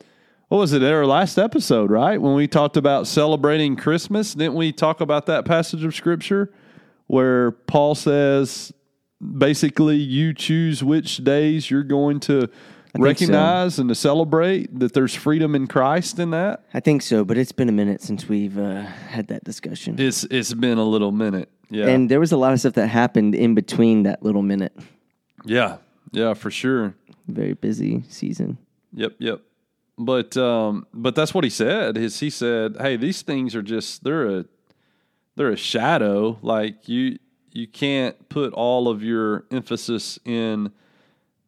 what 0.50 0.60
was 0.60 0.72
it 0.72 0.82
our 0.82 1.06
last 1.06 1.38
episode, 1.38 1.92
right? 1.92 2.22
When 2.22 2.34
we 2.34 2.48
talked 2.48 2.78
about 2.78 3.06
celebrating 3.06 3.76
Christmas, 3.76 4.34
didn't 4.34 4.56
we 4.56 4.72
talk 4.72 5.02
about 5.02 5.26
that 5.26 5.44
passage 5.44 5.84
of 5.84 5.94
scripture 5.94 6.54
where 7.08 7.52
Paul 7.52 7.96
says 7.96 8.72
basically 9.38 9.98
you 9.98 10.34
choose 10.34 10.84
which 10.84 11.18
days 11.18 11.70
you're 11.70 11.84
going 11.84 12.20
to 12.22 12.42
so. 12.42 12.50
recognize 12.96 13.80
and 13.80 13.90
to 13.90 13.96
celebrate 13.96 14.80
that 14.80 14.94
there's 14.94 15.14
freedom 15.14 15.54
in 15.54 15.68
Christ 15.68 16.20
in 16.20 16.32
that? 16.32 16.64
I 16.74 16.80
think 16.80 17.02
so, 17.02 17.26
but 17.26 17.38
it's 17.38 17.52
been 17.52 17.70
a 17.70 17.74
minute 17.74 18.02
since 18.02 18.30
we've 18.30 18.58
uh, 18.58 18.84
had 18.84 19.28
that 19.28 19.44
discussion. 19.44 20.00
It's 20.00 20.24
it's 20.26 20.54
been 20.54 20.78
a 20.78 20.86
little 20.86 21.12
minute. 21.12 21.50
Yeah. 21.70 21.88
And 21.88 22.10
there 22.10 22.22
was 22.22 22.32
a 22.32 22.38
lot 22.38 22.54
of 22.54 22.60
stuff 22.62 22.74
that 22.74 22.88
happened 22.88 23.36
in 23.36 23.54
between 23.54 24.04
that 24.04 24.24
little 24.24 24.42
minute. 24.44 24.74
Yeah. 25.46 25.78
Yeah, 26.12 26.34
for 26.34 26.52
sure. 26.52 26.96
Very 27.28 27.54
busy 27.54 28.04
season. 28.10 28.58
Yep, 28.94 29.16
yep. 29.20 29.42
But 29.98 30.38
um, 30.38 30.86
but 30.94 31.16
that's 31.16 31.34
what 31.34 31.44
he 31.44 31.50
said. 31.50 31.98
Is 31.98 32.20
he 32.20 32.30
said, 32.30 32.78
"Hey, 32.80 32.98
these 32.98 33.22
things 33.24 33.56
are 33.56 33.62
just 33.62 34.04
they're 34.04 34.40
a 34.40 34.46
they're 35.36 35.50
a 35.50 35.58
shadow. 35.58 36.38
Like 36.42 36.88
you 36.88 37.18
you 37.52 37.68
can't 37.68 38.30
put 38.30 38.54
all 38.54 38.88
of 38.88 39.04
your 39.04 39.46
emphasis 39.52 40.20
in 40.24 40.72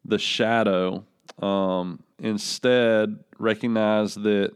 the 0.04 0.18
shadow. 0.18 1.04
Um, 1.40 2.02
instead, 2.18 3.20
recognize 3.38 4.14
that 4.16 4.52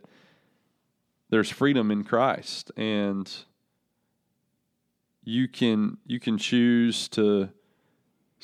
there's 1.30 1.50
freedom 1.50 1.90
in 1.90 2.04
Christ, 2.04 2.72
and 2.76 3.30
you 5.22 5.48
can 5.48 5.98
you 6.04 6.18
can 6.18 6.36
choose 6.36 7.08
to." 7.10 7.48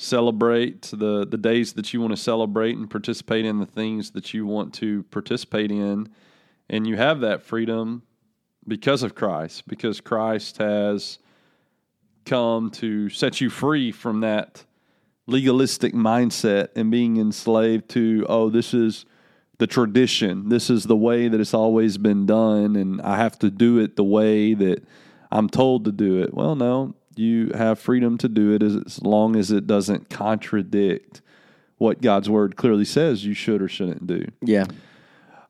Celebrate 0.01 0.81
the 0.81 1.25
the 1.27 1.37
days 1.37 1.73
that 1.73 1.93
you 1.93 2.01
want 2.01 2.11
to 2.11 2.17
celebrate 2.17 2.75
and 2.75 2.89
participate 2.89 3.45
in 3.45 3.59
the 3.59 3.65
things 3.65 4.11
that 4.11 4.33
you 4.33 4.45
want 4.45 4.73
to 4.73 5.03
participate 5.03 5.71
in. 5.71 6.09
And 6.69 6.87
you 6.87 6.97
have 6.97 7.19
that 7.19 7.43
freedom 7.43 8.01
because 8.67 9.03
of 9.03 9.13
Christ 9.13 9.67
because 9.67 10.01
Christ 10.01 10.57
has 10.57 11.19
come 12.25 12.71
to 12.71 13.09
set 13.09 13.41
you 13.41 13.49
free 13.49 13.91
from 13.91 14.21
that 14.21 14.63
legalistic 15.27 15.93
mindset 15.93 16.69
and 16.75 16.89
being 16.89 17.17
enslaved 17.17 17.89
to 17.89 18.25
oh 18.27 18.49
this 18.49 18.73
is 18.73 19.05
the 19.59 19.67
tradition. 19.67 20.49
This 20.49 20.71
is 20.71 20.85
the 20.85 20.95
way 20.95 21.27
that 21.27 21.39
it's 21.39 21.53
always 21.53 21.99
been 21.99 22.25
done 22.25 22.75
and 22.75 22.99
I 23.01 23.17
have 23.17 23.37
to 23.39 23.51
do 23.51 23.77
it 23.77 23.95
the 23.95 24.03
way 24.03 24.55
that 24.55 24.83
I'm 25.31 25.47
told 25.47 25.85
to 25.85 25.91
do 25.91 26.23
it. 26.23 26.33
Well 26.33 26.55
no 26.55 26.95
you 27.15 27.51
have 27.53 27.79
freedom 27.79 28.17
to 28.19 28.29
do 28.29 28.53
it 28.53 28.63
as, 28.63 29.01
long 29.01 29.35
as 29.35 29.51
it 29.51 29.67
doesn't 29.67 30.09
contradict 30.09 31.21
what 31.77 32.01
God's 32.01 32.29
word 32.29 32.55
clearly 32.55 32.85
says 32.85 33.25
you 33.25 33.33
should 33.33 33.61
or 33.61 33.67
shouldn't 33.67 34.05
do. 34.05 34.25
Yeah. 34.41 34.65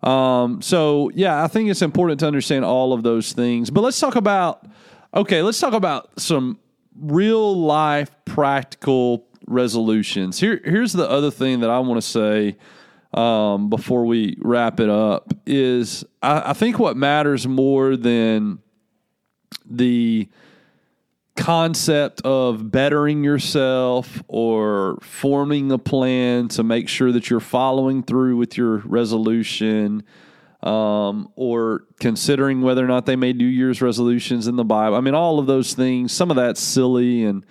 Um, 0.02 0.62
so 0.62 1.12
yeah, 1.14 1.44
I 1.44 1.48
think 1.48 1.70
it's 1.70 1.82
important 1.82 2.20
to 2.22 2.28
understand 2.28 2.66
all 2.66 2.94
of 2.94 3.04
those 3.04 3.34
things. 3.34 3.70
But 3.70 3.82
let's 3.82 4.00
talk 4.00 4.16
about 4.16 4.66
okay, 5.14 5.42
let's 5.42 5.60
talk 5.60 5.74
about 5.74 6.20
some 6.20 6.58
real 7.00 7.56
life 7.56 8.10
practical 8.26 9.28
resolutions. 9.46 10.40
Here 10.40 10.60
here's 10.64 10.94
the 10.94 11.10
other 11.10 11.32
thing 11.32 11.60
that 11.60 11.70
I 11.70 11.80
want 11.80 12.02
to 12.02 12.08
say 12.08 12.58
um, 13.14 13.70
before 13.70 14.06
we 14.06 14.38
wrap 14.40 14.80
it 14.80 14.90
up 14.90 15.34
is 15.46 16.06
I, 16.22 16.52
I 16.52 16.54
think 16.54 16.80
what 16.80 16.96
matters 16.96 17.46
more 17.46 17.96
than 17.98 18.60
the 19.70 20.30
concept 21.36 22.22
of 22.22 22.72
bettering 22.72 23.24
yourself 23.24 24.22
or 24.28 24.98
forming 25.02 25.72
a 25.72 25.78
plan 25.78 26.48
to 26.50 26.64
make 26.64 26.90
sure 26.90 27.12
that 27.12 27.30
you're 27.30 27.40
following 27.40 28.04
through 28.04 28.38
with 28.38 28.58
your 28.58 28.78
resolution 28.80 30.04
um, 30.62 31.30
or 31.36 31.86
considering 32.00 32.62
whether 32.62 32.84
or 32.84 32.88
not 32.88 33.06
they 33.06 33.16
made 33.16 33.38
New 33.38 33.46
Year's 33.46 33.82
resolutions 33.82 34.48
in 34.48 34.56
the 34.56 34.64
Bible. 34.64 34.96
I 34.96 35.02
mean, 35.02 35.16
all 35.16 35.40
of 35.40 35.48
those 35.48 35.74
things, 35.74 36.12
some 36.12 36.30
of 36.30 36.36
that's 36.36 36.62
silly 36.62 37.24
and 37.24 37.46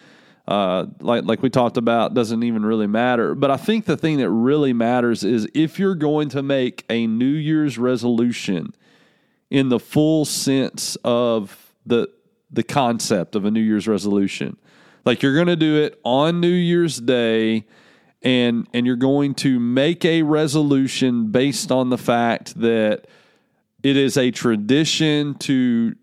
uh, 0.47 0.87
like 1.01 1.25
like 1.25 1.43
we 1.43 1.51
talked 1.51 1.77
about, 1.77 2.15
doesn't 2.15 2.43
even 2.43 2.65
really 2.65 2.87
matter. 2.87 3.35
But 3.35 3.51
I 3.51 3.57
think 3.57 3.85
the 3.85 3.97
thing 3.97 4.19
that 4.19 4.31
really 4.31 4.73
matters 4.73 5.23
is 5.23 5.49
if 5.55 5.79
you're 5.79 5.95
going 5.95 6.29
to 6.31 6.43
make 6.43 6.85
a 6.91 7.07
New 7.07 7.25
Year's 7.27 7.79
resolution 7.79 8.75
in 9.49 9.69
the 9.69 9.79
full 9.79 10.25
sense 10.25 10.97
of 11.05 11.73
the 11.87 12.09
the 12.53 12.63
concept 12.63 13.35
of 13.35 13.45
a 13.45 13.51
New 13.51 13.61
Year's 13.61 13.87
resolution. 13.87 14.57
Like 15.05 15.23
you're 15.23 15.35
going 15.35 15.47
to 15.47 15.57
do 15.57 15.83
it 15.83 15.99
on 16.05 16.41
New 16.41 16.49
Year's 16.49 16.99
Day 16.99 17.67
and 18.23 18.69
and 18.75 18.87
you're 18.87 18.97
going 18.97 19.35
to 19.35 19.59
make 19.59 20.05
a 20.05 20.23
resolution 20.23 21.31
based 21.31 21.73
on 21.73 21.89
the 21.89 21.99
fact 21.99 22.59
that 22.61 23.07
it 23.83 23.97
is 23.97 24.17
a 24.17 24.31
tradition 24.31 25.35
to 25.35 25.95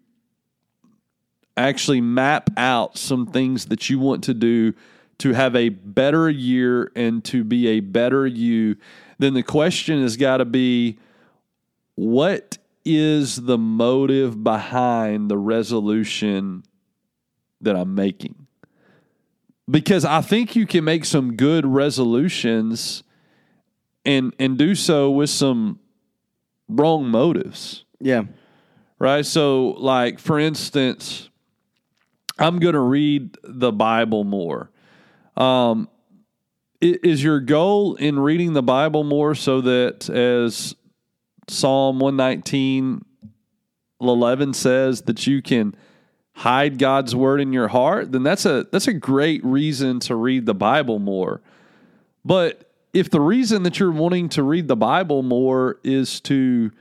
actually 1.55 2.01
map 2.01 2.49
out 2.57 2.97
some 2.97 3.27
things 3.27 3.65
that 3.65 3.89
you 3.89 3.99
want 3.99 4.23
to 4.23 4.33
do 4.33 4.73
to 5.19 5.33
have 5.33 5.55
a 5.55 5.69
better 5.69 6.29
year 6.29 6.91
and 6.95 7.23
to 7.25 7.43
be 7.43 7.67
a 7.67 7.79
better 7.79 8.27
you, 8.27 8.77
then 9.17 9.33
the 9.33 9.43
question 9.43 10.01
has 10.01 10.15
got 10.15 10.37
to 10.37 10.45
be 10.45 10.97
what 11.95 12.56
is 12.87 13.43
the 13.43 13.57
motive 13.57 14.43
behind 14.43 15.29
the 15.29 15.37
resolution 15.37 16.63
that 17.61 17.75
I'm 17.75 17.93
making? 17.95 18.47
Because 19.69 20.05
I 20.05 20.21
think 20.21 20.55
you 20.55 20.65
can 20.65 20.83
make 20.85 21.03
some 21.05 21.35
good 21.35 21.65
resolutions 21.65 23.03
and 24.05 24.33
and 24.39 24.57
do 24.57 24.73
so 24.75 25.11
with 25.11 25.29
some 25.29 25.79
wrong 26.69 27.07
motives 27.09 27.83
Yeah. 27.99 28.23
right? 28.99 29.25
So, 29.25 29.71
like 29.77 30.19
for 30.19 30.39
instance, 30.39 31.29
I'm 32.39 32.59
going 32.59 32.75
to 32.75 32.79
read 32.79 33.37
the 33.43 33.71
Bible 33.73 34.23
more. 34.23 34.69
Um, 35.35 35.89
is 36.79 37.21
your 37.23 37.39
goal 37.41 37.95
in 37.95 38.19
reading 38.19 38.53
the 38.53 38.61
Bible 38.63 39.03
more 39.03 39.33
so 39.35 39.59
that, 39.61 40.09
as 40.09 40.75
Psalm 41.47 41.99
119, 41.99 43.03
11 44.01 44.53
says, 44.53 45.01
that 45.03 45.25
you 45.27 45.41
can 45.41 45.75
hide 46.33 46.77
God's 46.77 47.15
word 47.15 47.41
in 47.41 47.53
your 47.53 47.67
heart? 47.69 48.11
Then 48.11 48.23
that's 48.23 48.45
a 48.45 48.67
that's 48.71 48.87
a 48.87 48.93
great 48.93 49.43
reason 49.45 49.99
to 50.01 50.15
read 50.15 50.45
the 50.45 50.53
Bible 50.53 50.99
more. 50.99 51.41
But 52.25 52.69
if 52.93 53.09
the 53.09 53.21
reason 53.21 53.63
that 53.63 53.79
you're 53.79 53.91
wanting 53.91 54.29
to 54.29 54.43
read 54.43 54.67
the 54.67 54.75
Bible 54.75 55.23
more 55.23 55.79
is 55.83 56.19
to 56.21 56.71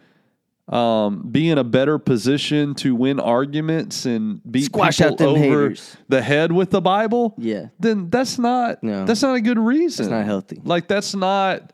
um, 0.68 1.28
be 1.30 1.48
in 1.48 1.58
a 1.58 1.64
better 1.64 1.96
position 1.98 2.74
to 2.76 2.94
win 2.96 3.20
arguments 3.20 4.04
and 4.04 4.40
beat 4.50 4.64
Squash 4.64 4.98
people 4.98 5.28
over 5.28 5.38
haters. 5.38 5.96
the 6.08 6.20
head 6.20 6.50
with 6.50 6.70
the 6.70 6.80
Bible, 6.80 7.34
Yeah. 7.38 7.66
then 7.78 8.10
that's 8.10 8.36
not 8.36 8.82
No. 8.82 9.04
that's 9.04 9.22
not 9.22 9.36
a 9.36 9.40
good 9.40 9.58
reason. 9.60 10.06
That's 10.06 10.10
not 10.12 10.24
healthy. 10.26 10.60
Like 10.64 10.88
that's 10.88 11.14
not 11.14 11.72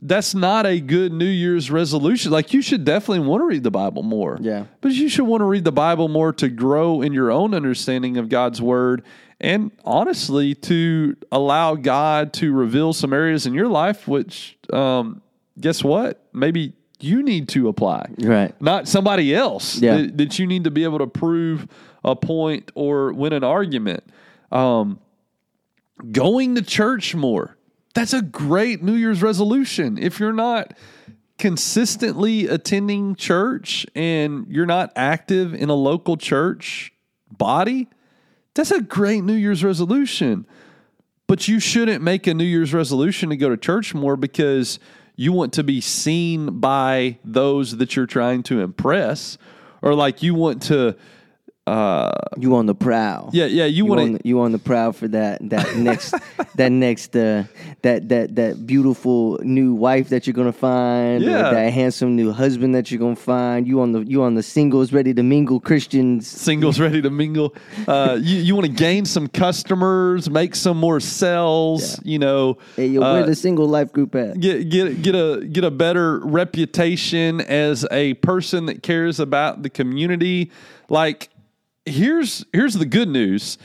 that's 0.00 0.34
not 0.34 0.64
a 0.66 0.78
good 0.80 1.12
New 1.12 1.24
Year's 1.24 1.70
resolution. 1.70 2.30
Like 2.30 2.52
you 2.52 2.62
should 2.62 2.84
definitely 2.84 3.26
want 3.26 3.40
to 3.42 3.46
read 3.46 3.64
the 3.64 3.70
Bible 3.70 4.02
more. 4.02 4.38
Yeah. 4.40 4.66
But 4.80 4.92
you 4.92 5.08
should 5.08 5.24
want 5.26 5.40
to 5.40 5.44
read 5.44 5.64
the 5.64 5.72
Bible 5.72 6.08
more 6.08 6.32
to 6.34 6.48
grow 6.48 7.02
in 7.02 7.12
your 7.12 7.30
own 7.32 7.52
understanding 7.54 8.16
of 8.16 8.28
God's 8.28 8.62
word 8.62 9.02
and 9.40 9.70
honestly 9.84 10.54
to 10.54 11.16
allow 11.32 11.74
God 11.74 12.32
to 12.34 12.52
reveal 12.52 12.92
some 12.92 13.12
areas 13.12 13.46
in 13.46 13.54
your 13.54 13.68
life 13.68 14.06
which 14.06 14.56
um, 14.72 15.20
guess 15.60 15.82
what? 15.82 16.24
Maybe 16.32 16.74
you 17.00 17.22
need 17.22 17.48
to 17.50 17.68
apply 17.68 18.10
Right. 18.18 18.54
not 18.60 18.86
somebody 18.88 19.34
else 19.34 19.78
Yeah. 19.80 19.96
that, 19.98 20.18
that 20.18 20.38
you 20.38 20.46
need 20.46 20.64
to 20.64 20.70
be 20.70 20.84
able 20.84 20.98
to 20.98 21.06
prove 21.08 21.66
a 22.04 22.14
point 22.16 22.70
or 22.76 23.12
win 23.12 23.32
an 23.32 23.42
argument. 23.44 24.04
Um, 24.52 25.00
going 26.12 26.54
to 26.54 26.62
church 26.62 27.14
more. 27.16 27.56
That's 27.98 28.12
a 28.12 28.22
great 28.22 28.80
New 28.80 28.94
Year's 28.94 29.22
resolution. 29.22 29.98
If 29.98 30.20
you're 30.20 30.32
not 30.32 30.72
consistently 31.36 32.46
attending 32.46 33.16
church 33.16 33.84
and 33.96 34.46
you're 34.48 34.66
not 34.66 34.92
active 34.94 35.52
in 35.52 35.68
a 35.68 35.74
local 35.74 36.16
church 36.16 36.92
body, 37.36 37.88
that's 38.54 38.70
a 38.70 38.80
great 38.80 39.24
New 39.24 39.34
Year's 39.34 39.64
resolution. 39.64 40.46
But 41.26 41.48
you 41.48 41.58
shouldn't 41.58 42.00
make 42.00 42.28
a 42.28 42.34
New 42.34 42.44
Year's 42.44 42.72
resolution 42.72 43.30
to 43.30 43.36
go 43.36 43.48
to 43.48 43.56
church 43.56 43.94
more 43.94 44.16
because 44.16 44.78
you 45.16 45.32
want 45.32 45.52
to 45.54 45.64
be 45.64 45.80
seen 45.80 46.60
by 46.60 47.18
those 47.24 47.78
that 47.78 47.96
you're 47.96 48.06
trying 48.06 48.44
to 48.44 48.60
impress, 48.60 49.38
or 49.82 49.92
like 49.94 50.22
you 50.22 50.36
want 50.36 50.62
to. 50.64 50.94
Uh, 51.68 52.10
You 52.38 52.54
on 52.56 52.66
the 52.66 52.74
prowl? 52.74 53.30
yeah, 53.32 53.46
yeah, 53.46 53.64
you, 53.66 53.84
You 53.84 53.84
want 53.86 54.22
to. 54.22 54.28
you 54.28 54.40
on 54.40 54.52
the 54.52 54.58
prowl 54.58 54.92
for 54.92 55.08
that 55.08 55.38
that 55.50 55.76
next 55.88 56.14
that 56.56 56.72
next 56.72 57.14
uh, 57.16 57.44
that 57.82 58.08
that 58.08 58.34
that 58.36 58.66
beautiful 58.66 59.38
new 59.42 59.74
wife 59.74 60.08
that 60.08 60.26
you're 60.26 60.34
gonna 60.34 60.52
find, 60.52 61.22
Yeah. 61.22 61.50
that 61.50 61.72
handsome 61.72 62.16
new 62.16 62.32
husband 62.32 62.74
that 62.74 62.90
you're 62.90 63.00
gonna 63.00 63.16
find. 63.16 63.66
You 63.66 63.80
on 63.80 63.92
the 63.92 64.00
you 64.04 64.22
on 64.22 64.34
the 64.34 64.42
singles 64.42 64.92
ready 64.92 65.12
to 65.14 65.22
mingle 65.22 65.60
Christians. 65.60 66.26
Singles 66.26 66.80
ready 66.86 67.02
to 67.02 67.10
mingle. 67.10 67.54
Uh, 67.86 68.18
you 68.20 68.38
you 68.38 68.54
want 68.54 68.66
to 68.66 68.72
gain 68.72 69.04
some 69.04 69.28
customers, 69.28 70.30
make 70.30 70.54
some 70.54 70.76
more 70.78 71.00
sales. 71.00 72.00
You 72.04 72.18
know, 72.18 72.58
Hey, 72.76 72.86
yo, 72.88 73.02
uh, 73.02 73.12
where 73.14 73.26
the 73.26 73.34
single 73.36 73.66
life 73.68 73.92
group 73.92 74.14
at? 74.14 74.40
get 74.40 74.68
get 74.70 75.02
get 75.02 75.14
a 75.14 75.44
get 75.44 75.64
a 75.64 75.70
better 75.70 76.18
reputation 76.20 77.40
as 77.40 77.86
a 77.90 78.14
person 78.14 78.66
that 78.66 78.82
cares 78.82 79.20
about 79.20 79.62
the 79.62 79.70
community. 79.70 80.50
Like 80.88 81.28
here's 81.88 82.44
here's 82.52 82.74
the 82.74 82.86
good 82.86 83.08
news. 83.08 83.58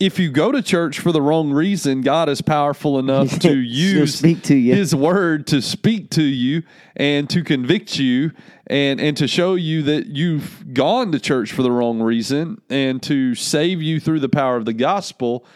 If 0.00 0.18
you 0.18 0.30
go 0.30 0.50
to 0.50 0.60
church 0.60 0.98
for 0.98 1.12
the 1.12 1.22
wrong 1.22 1.52
reason, 1.52 2.00
God 2.00 2.28
is 2.28 2.42
powerful 2.42 2.98
enough 2.98 3.38
to 3.40 3.56
use 3.56 4.16
speak 4.18 4.42
to 4.44 4.56
you. 4.56 4.74
His 4.74 4.94
word 4.94 5.46
to 5.48 5.62
speak 5.62 6.10
to 6.10 6.22
you 6.22 6.62
and 6.96 7.30
to 7.30 7.42
convict 7.42 7.98
you 7.98 8.32
and 8.66 9.00
and 9.00 9.16
to 9.16 9.28
show 9.28 9.54
you 9.54 9.82
that 9.82 10.06
you've 10.06 10.74
gone 10.74 11.12
to 11.12 11.20
church 11.20 11.52
for 11.52 11.62
the 11.62 11.70
wrong 11.70 12.02
reason 12.02 12.60
and 12.68 13.02
to 13.04 13.34
save 13.34 13.80
you 13.82 14.00
through 14.00 14.20
the 14.20 14.28
power 14.28 14.56
of 14.56 14.64
the 14.64 14.72
gospel. 14.72 15.46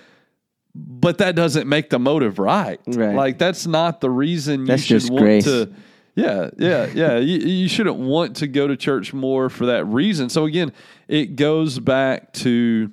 But 0.75 1.19
that 1.19 1.35
doesn't 1.35 1.69
make 1.69 1.91
the 1.91 1.99
motive 1.99 2.39
right. 2.39 2.81
Right. 2.87 3.15
Like 3.17 3.39
that's 3.39 3.67
not 3.67 4.01
the 4.01 4.11
reason 4.11 4.65
That's 4.65 4.83
you 4.83 5.01
should 5.01 5.01
just 5.01 5.13
want 5.13 5.25
grace. 5.25 5.45
to. 5.45 5.73
Yeah, 6.19 6.51
yeah, 6.59 6.87
yeah. 6.95 7.17
you, 7.19 7.39
you 7.39 7.69
shouldn't 7.69 7.97
want 7.97 8.37
to 8.37 8.47
go 8.49 8.67
to 8.67 8.77
church 8.77 9.13
more 9.15 9.49
for 9.49 9.67
that 9.67 9.85
reason. 9.87 10.29
So 10.29 10.45
again, 10.47 10.73
it 11.07 11.37
goes 11.37 11.79
back 11.79 12.33
to 12.35 12.91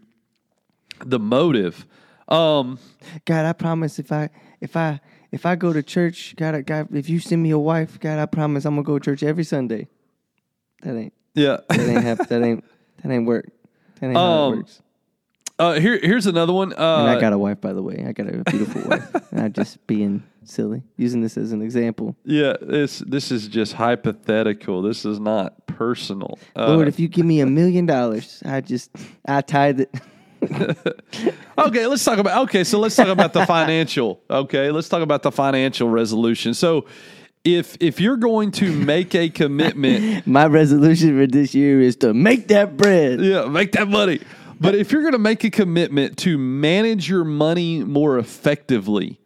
the 1.04 1.20
motive. 1.20 1.86
Um, 2.28 2.80
God, 3.26 3.46
I 3.46 3.54
promise 3.54 3.98
if 4.00 4.12
I 4.12 4.30
if 4.62 4.76
I 4.78 5.00
if 5.32 5.46
I 5.46 5.56
go 5.56 5.74
to 5.74 5.84
church, 5.84 6.36
God, 6.38 6.56
I- 6.56 6.62
God, 6.62 6.96
if 6.96 7.10
you 7.10 7.20
send 7.20 7.42
me 7.44 7.50
a 7.52 7.60
wife, 7.60 8.00
God, 8.00 8.20
I 8.20 8.26
promise 8.26 8.64
I'm 8.66 8.76
gonna 8.76 8.84
go 8.86 9.00
to 9.00 9.04
church 9.04 9.24
every 9.24 9.44
Sunday. 9.44 9.88
That 10.84 10.96
ain't 10.96 11.14
yeah. 11.34 11.58
that 11.70 11.80
ain't 11.80 12.04
hap- 12.04 12.28
that 12.30 12.42
ain't 12.48 12.64
that 13.04 13.12
ain't 13.12 13.26
work. 13.26 13.50
That 14.00 14.08
ain't 14.08 14.18
how 14.18 14.24
Um, 14.24 14.54
it 14.54 14.58
works. 14.58 14.82
Uh, 15.58 15.80
here, 15.80 15.98
here's 16.02 16.26
another 16.28 16.52
one. 16.52 16.72
And 16.74 16.82
Uh, 16.82 17.06
I 17.06 17.20
got 17.20 17.32
a 17.34 17.38
wife, 17.38 17.62
by 17.62 17.72
the 17.74 17.82
way. 17.82 18.04
I 18.08 18.12
got 18.12 18.28
a 18.28 18.44
beautiful 18.50 18.82
wife. 18.89 19.32
Not 19.32 19.54
just 19.54 19.86
being 19.88 20.24
silly, 20.44 20.84
using 20.98 21.22
this 21.22 21.38
as 21.38 21.52
an 21.54 21.62
example. 21.62 22.15
yeah, 22.26 22.54
this 22.62 23.00
this 23.00 23.32
is 23.32 23.48
just 23.48 23.74
hypothetical. 23.74 24.82
This 24.82 25.06
is 25.06 25.20
not 25.20 25.65
personal. 25.68 26.38
Uh, 26.56 26.74
Lord, 26.76 26.88
if 26.89 27.00
you 27.00 27.08
give 27.08 27.26
me 27.26 27.39
a 27.39 27.46
million 27.46 27.86
dollars, 27.86 28.44
I 28.46 28.62
just 28.62 28.91
I 29.26 29.41
tithe 29.41 29.80
it. 29.82 29.96
okay, 31.58 31.88
let's 31.88 32.04
talk 32.04 32.20
about 32.20 32.44
okay, 32.44 32.63
so 32.63 32.80
let's 32.80 32.96
talk 32.96 33.08
about 33.08 33.34
the 33.34 33.46
financial. 33.46 34.22
Okay, 34.30 34.72
let's 34.72 34.89
talk 34.89 35.02
about 35.02 35.24
the 35.24 35.32
financial 35.32 35.89
resolution. 35.89 36.54
So 36.54 36.86
if 37.44 37.78
if 37.80 38.00
you're 38.00 38.18
going 38.18 38.52
to 38.52 38.72
make 38.72 39.15
a 39.15 39.30
commitment, 39.30 40.28
My 40.28 40.46
resolution 40.48 41.18
for 41.18 41.28
this 41.28 41.56
year 41.56 41.82
is 41.82 41.96
to 41.98 42.13
make 42.13 42.48
that 42.50 42.78
bread. 42.78 43.22
yeah, 43.22 43.46
make 43.48 43.72
that 43.74 43.88
money. 43.88 44.20
But 44.60 44.76
if 44.76 44.91
you're 44.91 45.02
going 45.02 45.13
to 45.13 45.20
make 45.20 45.44
a 45.44 45.50
commitment 45.50 46.18
to 46.20 46.38
manage 46.38 47.10
your 47.10 47.24
money 47.24 47.84
more 47.84 48.18
effectively, 48.18 49.20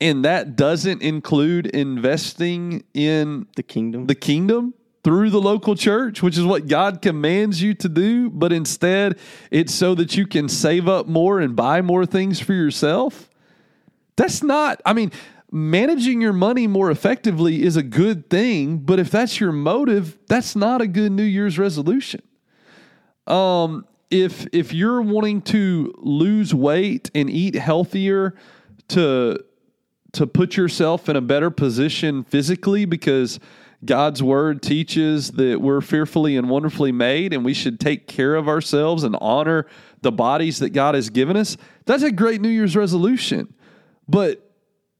and 0.00 0.24
that 0.24 0.56
doesn't 0.56 1.02
include 1.02 1.66
investing 1.66 2.84
in 2.94 3.46
The 3.56 3.62
kingdom. 3.62 4.06
the 4.06 4.14
kingdom 4.14 4.74
through 5.02 5.30
the 5.30 5.40
local 5.40 5.76
church, 5.76 6.22
which 6.22 6.36
is 6.36 6.44
what 6.44 6.66
God 6.66 7.00
commands 7.00 7.62
you 7.62 7.74
to 7.74 7.88
do, 7.88 8.28
but 8.28 8.52
instead 8.52 9.18
it's 9.50 9.72
so 9.72 9.94
that 9.94 10.16
you 10.16 10.26
can 10.26 10.48
save 10.48 10.88
up 10.88 11.06
more 11.06 11.40
and 11.40 11.54
buy 11.54 11.80
more 11.80 12.04
things 12.04 12.40
for 12.40 12.52
yourself. 12.52 13.30
That's 14.16 14.42
not, 14.42 14.82
I 14.84 14.92
mean, 14.92 15.12
managing 15.52 16.20
your 16.20 16.32
money 16.32 16.66
more 16.66 16.90
effectively 16.90 17.62
is 17.62 17.76
a 17.76 17.82
good 17.82 18.28
thing, 18.28 18.78
but 18.78 18.98
if 18.98 19.10
that's 19.10 19.38
your 19.38 19.52
motive, 19.52 20.18
that's 20.26 20.56
not 20.56 20.80
a 20.80 20.88
good 20.88 21.12
New 21.12 21.22
Year's 21.22 21.58
resolution. 21.58 22.22
Um, 23.26 23.86
if 24.10 24.46
if 24.52 24.72
you're 24.72 25.02
wanting 25.02 25.42
to 25.42 25.92
lose 25.98 26.54
weight 26.54 27.10
and 27.14 27.28
eat 27.28 27.54
healthier 27.54 28.34
to 28.88 29.38
to 30.12 30.26
put 30.26 30.56
yourself 30.56 31.08
in 31.08 31.16
a 31.16 31.20
better 31.20 31.50
position 31.50 32.24
physically 32.24 32.84
because 32.84 33.38
God's 33.84 34.22
word 34.22 34.62
teaches 34.62 35.32
that 35.32 35.60
we're 35.60 35.80
fearfully 35.80 36.36
and 36.36 36.48
wonderfully 36.48 36.92
made 36.92 37.32
and 37.32 37.44
we 37.44 37.52
should 37.52 37.78
take 37.78 38.06
care 38.06 38.34
of 38.34 38.48
ourselves 38.48 39.04
and 39.04 39.16
honor 39.20 39.66
the 40.00 40.12
bodies 40.12 40.60
that 40.60 40.70
God 40.70 40.94
has 40.94 41.10
given 41.10 41.36
us. 41.36 41.56
That's 41.84 42.02
a 42.02 42.10
great 42.10 42.40
New 42.40 42.48
Year's 42.48 42.76
resolution. 42.76 43.52
But 44.08 44.50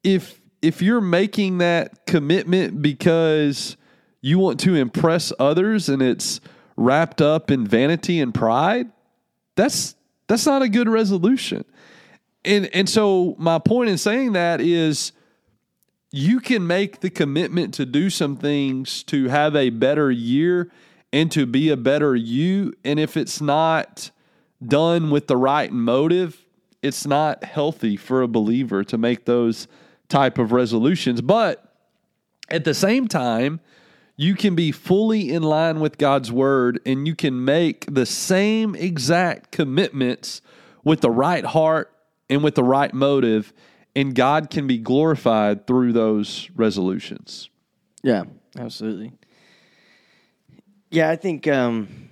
if 0.02 0.40
if 0.62 0.82
you're 0.82 1.00
making 1.00 1.58
that 1.58 2.06
commitment 2.06 2.82
because 2.82 3.76
you 4.20 4.38
want 4.38 4.58
to 4.60 4.74
impress 4.74 5.32
others 5.38 5.88
and 5.88 6.02
it's 6.02 6.40
wrapped 6.76 7.22
up 7.22 7.50
in 7.50 7.66
vanity 7.66 8.20
and 8.20 8.34
pride, 8.34 8.90
that's 9.56 9.96
that's 10.28 10.46
not 10.46 10.62
a 10.62 10.68
good 10.68 10.88
resolution. 10.88 11.64
And 12.44 12.66
and 12.74 12.88
so 12.88 13.34
my 13.38 13.58
point 13.58 13.90
in 13.90 13.98
saying 13.98 14.32
that 14.32 14.60
is 14.60 15.12
you 16.12 16.38
can 16.40 16.66
make 16.66 17.00
the 17.00 17.10
commitment 17.10 17.74
to 17.74 17.84
do 17.84 18.08
some 18.08 18.36
things 18.36 19.02
to 19.04 19.28
have 19.28 19.56
a 19.56 19.70
better 19.70 20.10
year 20.10 20.70
and 21.12 21.30
to 21.32 21.46
be 21.46 21.70
a 21.70 21.76
better 21.76 22.14
you 22.14 22.72
and 22.84 23.00
if 23.00 23.16
it's 23.16 23.40
not 23.40 24.10
done 24.64 25.10
with 25.10 25.26
the 25.26 25.36
right 25.36 25.72
motive, 25.72 26.44
it's 26.82 27.06
not 27.06 27.44
healthy 27.44 27.96
for 27.96 28.22
a 28.22 28.28
believer 28.28 28.84
to 28.84 28.96
make 28.96 29.24
those 29.24 29.66
type 30.08 30.38
of 30.38 30.52
resolutions. 30.52 31.20
But 31.20 31.74
at 32.48 32.64
the 32.64 32.74
same 32.74 33.08
time, 33.08 33.60
you 34.16 34.34
can 34.34 34.54
be 34.54 34.72
fully 34.72 35.30
in 35.30 35.42
line 35.42 35.80
with 35.80 35.98
God's 35.98 36.32
word 36.32 36.80
and 36.86 37.06
you 37.06 37.14
can 37.14 37.44
make 37.44 37.84
the 37.92 38.06
same 38.06 38.74
exact 38.74 39.52
commitments 39.52 40.40
with 40.84 41.00
the 41.00 41.10
right 41.10 41.44
heart 41.44 41.92
and 42.30 42.42
with 42.42 42.54
the 42.54 42.64
right 42.64 42.92
motive, 42.92 43.52
and 43.94 44.14
God 44.14 44.50
can 44.50 44.66
be 44.66 44.78
glorified 44.78 45.66
through 45.66 45.92
those 45.92 46.50
resolutions. 46.54 47.50
Yeah, 48.02 48.24
absolutely. 48.58 49.12
Yeah, 50.90 51.10
I 51.10 51.16
think 51.16 51.46
um, 51.48 52.08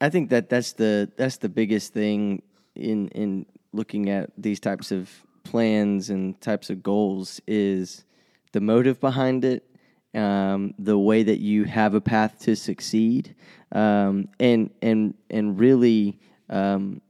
I 0.00 0.08
think 0.08 0.30
that 0.30 0.48
that's 0.48 0.72
the 0.72 1.10
that's 1.16 1.38
the 1.38 1.48
biggest 1.48 1.92
thing 1.92 2.42
in 2.74 3.08
in 3.08 3.46
looking 3.72 4.08
at 4.08 4.30
these 4.36 4.60
types 4.60 4.92
of 4.92 5.10
plans 5.44 6.10
and 6.10 6.40
types 6.40 6.70
of 6.70 6.82
goals 6.82 7.40
is 7.46 8.04
the 8.52 8.60
motive 8.60 9.00
behind 9.00 9.44
it, 9.44 9.64
um, 10.14 10.74
the 10.78 10.98
way 10.98 11.22
that 11.22 11.38
you 11.40 11.64
have 11.64 11.94
a 11.94 12.00
path 12.00 12.40
to 12.40 12.56
succeed, 12.56 13.34
um, 13.72 14.28
and 14.38 14.70
and 14.82 15.14
and 15.30 15.58
really 15.58 16.18
um, 16.50 17.00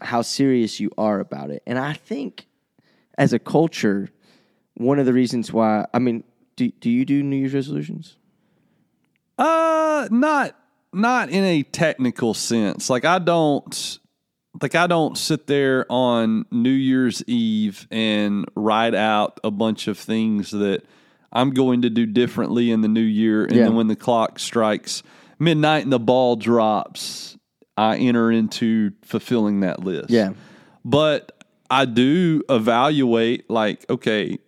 how 0.00 0.22
serious 0.22 0.80
you 0.80 0.90
are 0.96 1.20
about 1.20 1.50
it. 1.50 1.62
And 1.66 1.78
I 1.78 1.94
think 1.94 2.46
as 3.18 3.32
a 3.32 3.38
culture, 3.38 4.10
one 4.74 4.98
of 4.98 5.06
the 5.06 5.12
reasons 5.12 5.52
why 5.52 5.86
I 5.92 5.98
mean, 5.98 6.24
do 6.56 6.70
do 6.70 6.90
you 6.90 7.04
do 7.04 7.22
New 7.22 7.36
Year's 7.36 7.54
resolutions? 7.54 8.16
Uh 9.38 10.08
not 10.10 10.56
not 10.92 11.28
in 11.30 11.44
a 11.44 11.62
technical 11.62 12.34
sense. 12.34 12.88
Like 12.88 13.04
I 13.04 13.18
don't 13.18 13.98
like 14.62 14.74
I 14.74 14.86
don't 14.86 15.18
sit 15.18 15.46
there 15.46 15.86
on 15.90 16.46
New 16.50 16.70
Year's 16.70 17.22
Eve 17.26 17.88
and 17.90 18.46
write 18.54 18.94
out 18.94 19.40
a 19.42 19.50
bunch 19.50 19.88
of 19.88 19.98
things 19.98 20.52
that 20.52 20.84
I'm 21.34 21.50
going 21.50 21.82
to 21.82 21.90
do 21.90 22.06
differently 22.06 22.70
in 22.70 22.80
the 22.80 22.88
new 22.88 23.00
year 23.00 23.44
and 23.44 23.54
Yeah. 23.56 23.64
then 23.64 23.74
when 23.74 23.88
the 23.88 23.96
clock 23.96 24.38
strikes 24.38 25.02
midnight 25.38 25.82
and 25.82 25.92
the 25.92 25.98
ball 25.98 26.36
drops, 26.36 27.36
I 27.76 27.96
enter 27.96 28.30
into 28.30 28.92
fulfilling 29.02 29.60
that 29.60 29.80
list. 29.84 30.10
Yeah. 30.10 30.30
But 30.84 31.32
I 31.68 31.86
do 31.86 32.42
evaluate 32.48 33.50
like, 33.50 33.84
okay, 33.90 34.38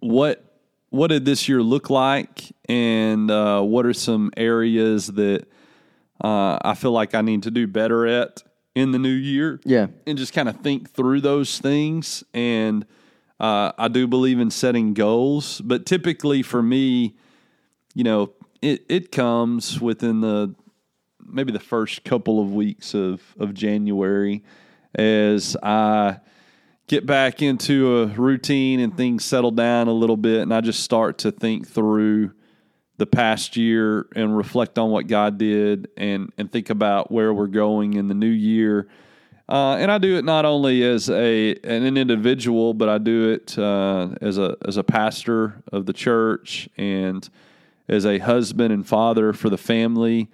what 0.00 0.40
what 0.90 1.08
did 1.08 1.24
this 1.24 1.48
year 1.48 1.60
look 1.62 1.90
like, 1.90 2.52
and 2.68 3.28
uh, 3.28 3.60
what 3.62 3.84
are 3.84 3.92
some 3.92 4.30
areas 4.36 5.08
that 5.08 5.44
uh, 6.22 6.56
I 6.62 6.74
feel 6.76 6.92
like 6.92 7.16
I 7.16 7.20
need 7.20 7.42
to 7.44 7.50
do 7.50 7.66
better 7.66 8.06
at 8.06 8.44
in 8.76 8.92
the 8.92 8.98
new 9.00 9.08
year? 9.08 9.60
Yeah. 9.64 9.88
and 10.06 10.16
just 10.16 10.32
kind 10.32 10.48
of 10.48 10.60
think 10.60 10.90
through 10.90 11.20
those 11.22 11.58
things 11.58 12.22
and 12.32 12.86
Uh, 13.40 13.72
I 13.76 13.88
do 13.88 14.06
believe 14.06 14.38
in 14.38 14.50
setting 14.50 14.94
goals, 14.94 15.60
but 15.60 15.86
typically 15.86 16.42
for 16.42 16.62
me, 16.62 17.16
you 17.94 18.04
know, 18.04 18.32
it, 18.62 18.84
it 18.88 19.12
comes 19.12 19.80
within 19.80 20.20
the 20.20 20.54
maybe 21.26 21.52
the 21.52 21.60
first 21.60 22.04
couple 22.04 22.40
of 22.40 22.52
weeks 22.52 22.94
of, 22.94 23.20
of 23.38 23.54
January 23.54 24.42
as 24.94 25.56
I 25.62 26.20
get 26.86 27.06
back 27.06 27.42
into 27.42 28.02
a 28.02 28.06
routine 28.06 28.80
and 28.80 28.96
things 28.96 29.24
settle 29.24 29.50
down 29.50 29.88
a 29.88 29.92
little 29.92 30.16
bit 30.16 30.42
and 30.42 30.52
I 30.52 30.60
just 30.60 30.82
start 30.82 31.18
to 31.18 31.32
think 31.32 31.66
through 31.66 32.32
the 32.96 33.06
past 33.06 33.56
year 33.56 34.06
and 34.14 34.36
reflect 34.36 34.78
on 34.78 34.90
what 34.90 35.06
God 35.08 35.38
did 35.38 35.88
and 35.96 36.32
and 36.38 36.50
think 36.50 36.70
about 36.70 37.10
where 37.10 37.34
we're 37.34 37.46
going 37.48 37.94
in 37.94 38.08
the 38.08 38.14
new 38.14 38.26
year. 38.26 38.88
Uh, 39.48 39.76
and 39.76 39.90
I 39.90 39.98
do 39.98 40.16
it 40.16 40.24
not 40.24 40.46
only 40.46 40.82
as 40.84 41.10
a 41.10 41.54
an 41.64 41.96
individual, 41.96 42.72
but 42.72 42.88
I 42.88 42.98
do 42.98 43.30
it 43.30 43.58
uh, 43.58 44.08
as 44.20 44.38
a 44.38 44.56
as 44.66 44.78
a 44.78 44.84
pastor 44.84 45.62
of 45.70 45.84
the 45.84 45.92
church 45.92 46.68
and 46.78 47.28
as 47.88 48.06
a 48.06 48.18
husband 48.18 48.72
and 48.72 48.86
father 48.86 49.34
for 49.34 49.50
the 49.50 49.58
family. 49.58 50.30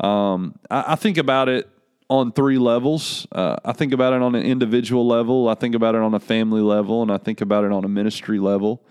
Um, 0.00 0.58
I, 0.70 0.92
I, 0.92 0.94
think 0.94 1.18
about 1.18 1.48
it 1.48 1.68
on 2.08 2.32
three 2.32 2.58
levels. 2.58 3.26
Uh, 3.32 3.56
I 3.64 3.72
think 3.72 3.92
about 3.92 4.12
it 4.14 4.22
on 4.22 4.34
an 4.34 4.42
individual 4.42 5.06
level. 5.06 5.48
I 5.48 5.54
think 5.54 5.74
about 5.74 5.94
it 5.94 6.00
on 6.00 6.14
a 6.14 6.20
family 6.20 6.60
level, 6.60 7.02
and 7.02 7.10
I 7.10 7.18
think 7.18 7.40
about 7.42 7.64
it 7.64 7.72
on 7.72 7.84
a 7.84 7.88
ministry 7.88 8.38
level. 8.38 8.82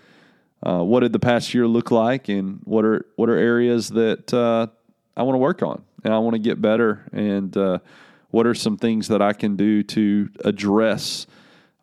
Uh, 0.62 0.82
what 0.82 1.00
did 1.00 1.12
the 1.12 1.18
past 1.18 1.54
year 1.54 1.66
look 1.66 1.90
like, 1.90 2.28
and 2.28 2.60
what 2.64 2.84
are 2.84 3.06
what 3.16 3.28
are 3.28 3.36
areas 3.36 3.88
that 3.90 4.32
uh, 4.32 4.68
I 5.16 5.22
want 5.24 5.34
to 5.34 5.40
work 5.40 5.62
on 5.62 5.82
and 6.04 6.14
I 6.14 6.18
want 6.18 6.34
to 6.34 6.38
get 6.38 6.60
better, 6.60 7.04
and 7.12 7.56
uh, 7.56 7.78
what 8.36 8.46
are 8.46 8.54
some 8.54 8.76
things 8.76 9.08
that 9.08 9.22
I 9.22 9.32
can 9.32 9.56
do 9.56 9.82
to 9.82 10.28
address 10.44 11.26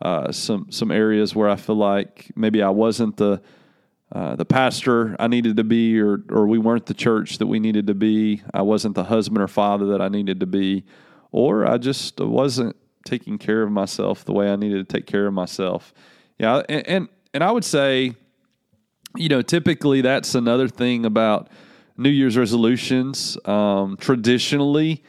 uh, 0.03 0.31
some 0.31 0.67
some 0.69 0.91
areas 0.91 1.33
where 1.33 1.49
I 1.49 1.55
feel 1.55 1.77
like 1.77 2.31
maybe 2.35 2.61
I 2.61 2.69
wasn't 2.69 3.17
the 3.17 3.41
uh, 4.11 4.35
the 4.35 4.45
pastor 4.45 5.15
I 5.17 5.27
needed 5.27 5.57
to 5.57 5.63
be, 5.63 5.99
or 5.99 6.23
or 6.29 6.45
we 6.45 6.59
weren't 6.59 6.85
the 6.85 6.93
church 6.93 7.39
that 7.39 7.47
we 7.47 7.59
needed 7.59 7.87
to 7.87 7.95
be. 7.95 8.43
I 8.53 8.61
wasn't 8.61 8.93
the 8.93 9.05
husband 9.05 9.41
or 9.41 9.47
father 9.47 9.87
that 9.87 9.99
I 9.99 10.09
needed 10.09 10.41
to 10.41 10.45
be, 10.45 10.83
or 11.31 11.65
I 11.65 11.79
just 11.79 12.19
wasn't 12.19 12.75
taking 13.03 13.39
care 13.39 13.63
of 13.63 13.71
myself 13.71 14.23
the 14.23 14.33
way 14.33 14.51
I 14.51 14.55
needed 14.55 14.87
to 14.87 14.95
take 14.95 15.07
care 15.07 15.25
of 15.25 15.33
myself. 15.33 15.91
Yeah, 16.37 16.61
and 16.69 16.87
and, 16.87 17.07
and 17.33 17.43
I 17.43 17.51
would 17.51 17.65
say 17.65 18.13
you 19.15 19.29
know, 19.29 19.41
typically 19.41 20.01
that's 20.01 20.35
another 20.35 20.67
thing 20.67 21.03
about 21.03 21.49
New 21.97 22.09
Year's 22.09 22.37
resolutions. 22.37 23.39
Um, 23.45 23.97
traditionally, 23.97 25.03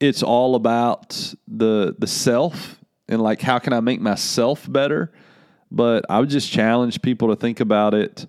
it's 0.00 0.22
all 0.22 0.54
about 0.54 1.34
the 1.46 1.94
the 1.98 2.06
self 2.06 2.78
and 3.08 3.22
like 3.22 3.40
how 3.40 3.58
can 3.58 3.72
I 3.72 3.80
make 3.80 4.00
myself 4.00 4.70
better. 4.70 5.12
But 5.70 6.04
I 6.08 6.20
would 6.20 6.30
just 6.30 6.50
challenge 6.50 7.02
people 7.02 7.28
to 7.28 7.36
think 7.36 7.60
about 7.60 7.94
it 7.94 8.26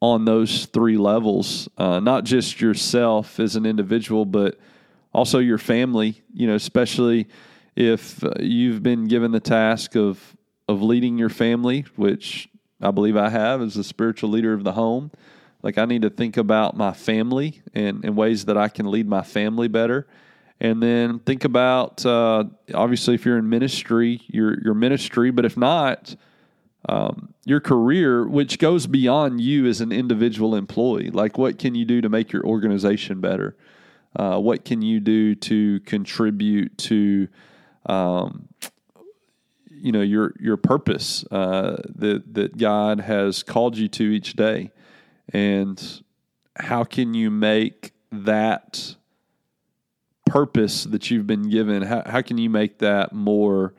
on 0.00 0.24
those 0.24 0.66
three 0.66 0.96
levels, 0.96 1.68
uh, 1.76 2.00
not 2.00 2.24
just 2.24 2.60
yourself 2.60 3.38
as 3.38 3.56
an 3.56 3.66
individual, 3.66 4.24
but 4.24 4.58
also 5.12 5.38
your 5.38 5.58
family. 5.58 6.22
You 6.32 6.48
know, 6.48 6.54
especially 6.54 7.28
if 7.76 8.22
uh, 8.24 8.32
you've 8.40 8.82
been 8.82 9.06
given 9.06 9.30
the 9.30 9.40
task 9.40 9.96
of 9.96 10.36
of 10.68 10.82
leading 10.82 11.16
your 11.16 11.30
family, 11.30 11.86
which 11.96 12.48
I 12.80 12.90
believe 12.90 13.16
I 13.16 13.30
have 13.30 13.62
as 13.62 13.74
the 13.74 13.84
spiritual 13.84 14.30
leader 14.30 14.52
of 14.52 14.64
the 14.64 14.72
home. 14.72 15.10
Like 15.62 15.78
I 15.78 15.86
need 15.86 16.02
to 16.02 16.10
think 16.10 16.36
about 16.36 16.76
my 16.76 16.92
family 16.92 17.62
and, 17.74 18.04
in 18.04 18.14
ways 18.14 18.44
that 18.44 18.56
I 18.56 18.68
can 18.68 18.90
lead 18.90 19.08
my 19.08 19.22
family 19.22 19.66
better. 19.66 20.06
And 20.60 20.82
then 20.82 21.20
think 21.20 21.44
about 21.44 22.04
uh, 22.04 22.44
obviously 22.74 23.14
if 23.14 23.24
you're 23.24 23.38
in 23.38 23.48
ministry, 23.48 24.22
your 24.26 24.60
your 24.60 24.74
ministry, 24.74 25.30
but 25.30 25.44
if 25.44 25.56
not, 25.56 26.16
um, 26.88 27.34
your 27.44 27.60
career, 27.60 28.26
which 28.26 28.58
goes 28.58 28.86
beyond 28.86 29.40
you 29.40 29.66
as 29.66 29.80
an 29.80 29.92
individual 29.92 30.54
employee. 30.54 31.10
Like 31.10 31.38
what 31.38 31.58
can 31.58 31.74
you 31.74 31.84
do 31.84 32.00
to 32.00 32.08
make 32.08 32.32
your 32.32 32.44
organization 32.44 33.20
better? 33.20 33.56
Uh, 34.16 34.38
what 34.38 34.64
can 34.64 34.82
you 34.82 35.00
do 35.00 35.34
to 35.34 35.80
contribute 35.80 36.76
to 36.78 37.28
um, 37.86 38.48
you 39.70 39.92
know 39.92 40.02
your 40.02 40.34
your 40.40 40.56
purpose 40.56 41.24
uh, 41.30 41.76
that 41.94 42.34
that 42.34 42.56
God 42.56 43.00
has 43.00 43.42
called 43.42 43.76
you 43.76 43.88
to 43.88 44.04
each 44.04 44.34
day, 44.34 44.70
and 45.32 46.02
how 46.56 46.84
can 46.84 47.14
you 47.14 47.30
make 47.30 47.92
that 48.10 48.96
purpose 50.28 50.84
that 50.84 51.10
you've 51.10 51.26
been 51.26 51.48
given? 51.48 51.82
How 51.82 52.02
how 52.06 52.22
can 52.22 52.38
you 52.38 52.50
make 52.50 52.78
that 52.78 53.12
more 53.12 53.74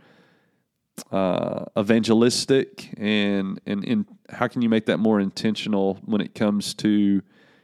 uh, 1.12 1.65
evangelistic 1.77 2.89
and 2.97 3.59
and 3.65 3.83
in, 3.85 4.05
how 4.29 4.47
can 4.47 4.62
you 4.62 4.69
make 4.69 4.85
that 4.88 4.97
more 4.97 5.19
intentional 5.19 5.99
when 6.05 6.21
it 6.21 6.35
comes 6.35 6.73
to 6.75 7.21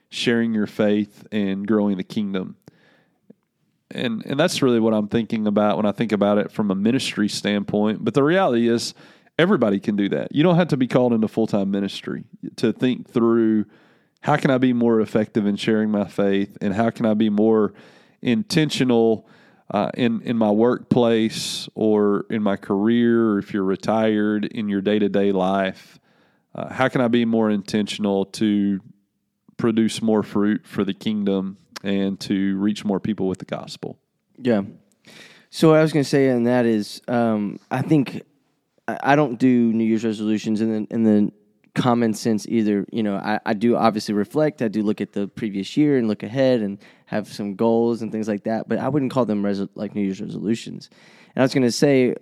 sharing 0.09 0.53
your 0.53 0.67
faith 0.67 1.27
and 1.31 1.67
growing 1.67 1.97
the 1.97 2.03
kingdom? 2.03 2.57
and 3.91 4.25
and 4.25 4.39
that's 4.39 4.61
really 4.61 4.79
what 4.79 4.93
I'm 4.93 5.07
thinking 5.07 5.47
about 5.47 5.77
when 5.77 5.85
I 5.85 5.91
think 5.91 6.11
about 6.11 6.37
it 6.37 6.51
from 6.51 6.71
a 6.71 6.75
ministry 6.75 7.29
standpoint. 7.29 8.03
But 8.03 8.13
the 8.13 8.23
reality 8.23 8.67
is, 8.67 8.93
everybody 9.37 9.79
can 9.79 9.95
do 9.95 10.09
that. 10.09 10.33
You 10.33 10.43
don't 10.43 10.55
have 10.55 10.69
to 10.69 10.77
be 10.77 10.87
called 10.87 11.13
into 11.13 11.27
full 11.27 11.47
time 11.47 11.71
ministry 11.71 12.23
to 12.57 12.73
think 12.73 13.09
through 13.09 13.65
how 14.21 14.37
can 14.37 14.49
I 14.49 14.57
be 14.57 14.73
more 14.73 15.01
effective 15.01 15.45
in 15.45 15.55
sharing 15.55 15.91
my 15.91 16.07
faith, 16.07 16.57
and 16.61 16.73
how 16.73 16.89
can 16.89 17.05
I 17.05 17.13
be 17.13 17.29
more 17.29 17.73
intentional 18.21 19.27
uh, 19.71 19.89
in 19.95 20.21
in 20.21 20.37
my 20.37 20.51
workplace 20.51 21.67
or 21.75 22.25
in 22.29 22.43
my 22.43 22.55
career, 22.55 23.31
or 23.31 23.39
if 23.39 23.53
you're 23.53 23.63
retired 23.63 24.45
in 24.45 24.69
your 24.69 24.81
day 24.81 24.99
to 24.99 25.09
day 25.09 25.31
life. 25.31 25.99
Uh, 26.53 26.73
how 26.73 26.87
can 26.87 27.01
I 27.01 27.09
be 27.09 27.25
more 27.25 27.49
intentional 27.49 28.25
to 28.25 28.79
produce 29.57 30.01
more 30.01 30.23
fruit 30.23 30.65
for 30.65 30.83
the 30.83 30.93
kingdom 30.93 31.57
and 31.83 32.19
to 32.19 32.57
reach 32.57 32.83
more 32.83 32.99
people 32.99 33.27
with 33.27 33.39
the 33.39 33.45
gospel. 33.45 33.97
Yeah. 34.37 34.63
So 35.49 35.69
what 35.69 35.79
I 35.79 35.81
was 35.81 35.93
going 35.93 36.03
to 36.03 36.09
say, 36.09 36.29
and 36.29 36.47
that 36.47 36.65
is, 36.65 37.01
um, 37.07 37.59
I 37.71 37.81
think 37.81 38.23
I, 38.87 39.15
don't 39.15 39.39
do 39.39 39.71
New 39.71 39.85
Year's 39.85 40.03
resolutions 40.03 40.61
in 40.61 40.71
the 40.71 40.93
in 40.93 41.03
the 41.03 41.31
common 41.75 42.13
sense 42.13 42.47
either. 42.47 42.85
You 42.91 43.03
know, 43.03 43.17
I, 43.17 43.39
I 43.45 43.53
do 43.53 43.75
obviously 43.75 44.15
reflect. 44.15 44.61
I 44.61 44.67
do 44.67 44.81
look 44.81 45.01
at 45.01 45.13
the 45.13 45.27
previous 45.27 45.77
year 45.77 45.97
and 45.97 46.07
look 46.07 46.23
ahead 46.23 46.61
and 46.61 46.79
have 47.05 47.27
some 47.27 47.55
goals 47.55 48.01
and 48.01 48.11
things 48.11 48.27
like 48.27 48.45
that. 48.45 48.67
But 48.67 48.79
I 48.79 48.89
wouldn't 48.89 49.11
call 49.11 49.25
them 49.25 49.45
res- 49.45 49.67
like 49.75 49.93
New 49.93 50.01
Year's 50.01 50.21
resolutions. 50.21 50.89
And 51.35 51.41
I 51.41 51.43
was 51.43 51.53
going 51.53 51.63
to 51.63 51.71
say, 51.71 52.15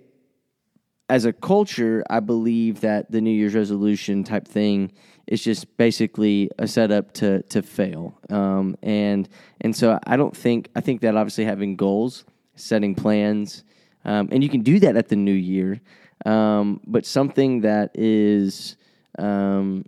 as 1.08 1.24
a 1.24 1.32
culture, 1.32 2.04
I 2.10 2.20
believe 2.20 2.80
that 2.80 3.10
the 3.10 3.20
New 3.20 3.30
Year's 3.30 3.54
resolution 3.54 4.24
type 4.24 4.46
thing 4.46 4.92
is 5.26 5.42
just 5.42 5.76
basically 5.76 6.50
a 6.58 6.66
setup 6.66 7.12
to 7.14 7.42
to 7.42 7.62
fail. 7.62 8.18
Um, 8.30 8.76
and 8.82 9.28
and 9.60 9.74
so 9.74 9.98
I 10.06 10.16
don't 10.16 10.36
think 10.36 10.70
I 10.76 10.80
think 10.80 11.00
that 11.02 11.16
obviously 11.16 11.44
having 11.44 11.76
goals, 11.76 12.24
setting 12.56 12.94
plans, 12.94 13.64
um, 14.04 14.28
and 14.32 14.42
you 14.42 14.50
can 14.50 14.62
do 14.62 14.80
that 14.80 14.96
at 14.96 15.08
the 15.08 15.16
new 15.16 15.32
year. 15.32 15.80
Um, 16.26 16.80
but 16.86 17.04
something 17.04 17.60
that 17.62 17.90
is 17.94 18.76
um, 19.18 19.84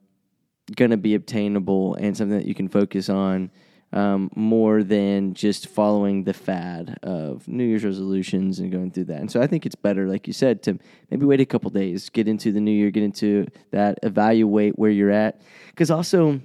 going 0.75 0.91
to 0.91 0.97
be 0.97 1.15
obtainable 1.15 1.95
and 1.95 2.17
something 2.17 2.39
that 2.39 2.47
you 2.47 2.55
can 2.55 2.69
focus 2.69 3.09
on 3.09 3.51
um, 3.93 4.31
more 4.35 4.83
than 4.83 5.35
just 5.35 5.69
following 5.69 6.25
the 6.25 6.35
fad 6.35 6.99
of 7.03 7.47
New 7.47 7.65
Year's 7.65 7.85
resolutions 7.85 8.59
and 8.59 8.73
going 8.73 8.91
through 8.91 9.05
that. 9.05 9.21
And 9.21 9.31
so 9.31 9.41
I 9.41 9.47
think 9.47 9.65
it's 9.65 9.77
better, 9.77 10.09
like 10.09 10.27
you 10.27 10.33
said, 10.33 10.62
to 10.65 10.79
maybe 11.11 11.25
wait 11.25 11.41
a 11.41 11.47
couple 11.47 11.71
days, 11.71 12.11
get 12.11 12.27
into 12.27 12.53
the 12.53 12.61
new 12.61 12.73
year, 12.73 12.91
get 12.91 13.05
into 13.05 13.47
that, 13.71 13.99
evaluate 14.03 14.79
where 14.79 14.91
you're 14.91 15.11
at. 15.11 15.41
Because 15.69 15.91
also, 15.91 16.41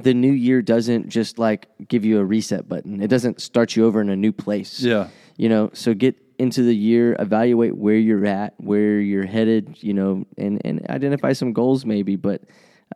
the 0.00 0.14
new 0.14 0.32
year 0.32 0.62
doesn't 0.62 1.08
just 1.08 1.38
like 1.38 1.68
give 1.88 2.04
you 2.04 2.18
a 2.18 2.24
reset 2.24 2.68
button, 2.68 3.00
it 3.02 3.08
doesn't 3.08 3.40
start 3.40 3.76
you 3.76 3.86
over 3.86 4.00
in 4.00 4.08
a 4.08 4.16
new 4.16 4.32
place. 4.32 4.80
Yeah. 4.80 5.08
You 5.36 5.48
know, 5.48 5.70
so 5.74 5.92
get 5.92 6.16
into 6.38 6.62
the 6.62 6.74
year, 6.74 7.16
evaluate 7.18 7.76
where 7.76 7.96
you're 7.96 8.26
at, 8.26 8.54
where 8.58 8.98
you're 9.00 9.26
headed, 9.26 9.82
you 9.82 9.94
know, 9.94 10.24
and, 10.36 10.60
and 10.64 10.88
identify 10.90 11.32
some 11.32 11.52
goals 11.52 11.84
maybe. 11.84 12.16
But, 12.16 12.42